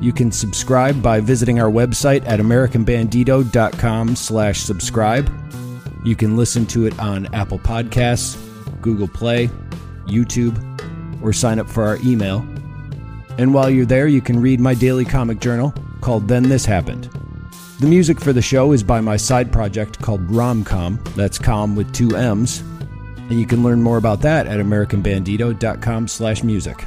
you 0.00 0.12
can 0.12 0.32
subscribe 0.32 1.02
by 1.02 1.20
visiting 1.20 1.60
our 1.60 1.70
website 1.70 2.26
at 2.26 2.40
americanbandito.com 2.40 4.16
slash 4.16 4.60
subscribe. 4.60 5.30
You 6.04 6.16
can 6.16 6.36
listen 6.36 6.66
to 6.66 6.86
it 6.86 6.98
on 6.98 7.32
Apple 7.34 7.58
Podcasts, 7.58 8.38
Google 8.80 9.08
Play, 9.08 9.50
YouTube, 10.06 10.56
or 11.22 11.32
sign 11.32 11.58
up 11.58 11.68
for 11.68 11.84
our 11.84 11.98
email. 12.04 12.46
And 13.38 13.54
while 13.54 13.70
you're 13.70 13.86
there, 13.86 14.08
you 14.08 14.20
can 14.20 14.40
read 14.42 14.60
my 14.60 14.74
daily 14.74 15.04
comic 15.04 15.40
journal 15.40 15.72
called 16.00 16.28
Then 16.28 16.48
This 16.48 16.66
Happened. 16.66 17.08
The 17.78 17.86
music 17.86 18.20
for 18.20 18.32
the 18.32 18.42
show 18.42 18.72
is 18.72 18.82
by 18.82 19.00
my 19.00 19.16
side 19.16 19.52
project 19.52 20.02
called 20.02 20.26
Romcom. 20.26 21.02
That's 21.14 21.38
com 21.38 21.76
with 21.76 21.94
two 21.94 22.16
M's. 22.16 22.58
And 23.30 23.38
you 23.38 23.46
can 23.46 23.62
learn 23.62 23.80
more 23.80 23.98
about 23.98 24.20
that 24.22 24.48
at 24.48 24.58
americanbandito.com 24.58 26.08
slash 26.08 26.42
music. 26.42 26.84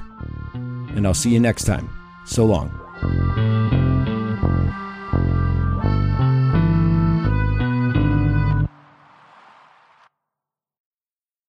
And 0.54 1.08
I'll 1.08 1.14
see 1.14 1.30
you 1.30 1.40
next 1.40 1.64
time. 1.64 1.90
So 2.26 2.46
long. 2.46 3.91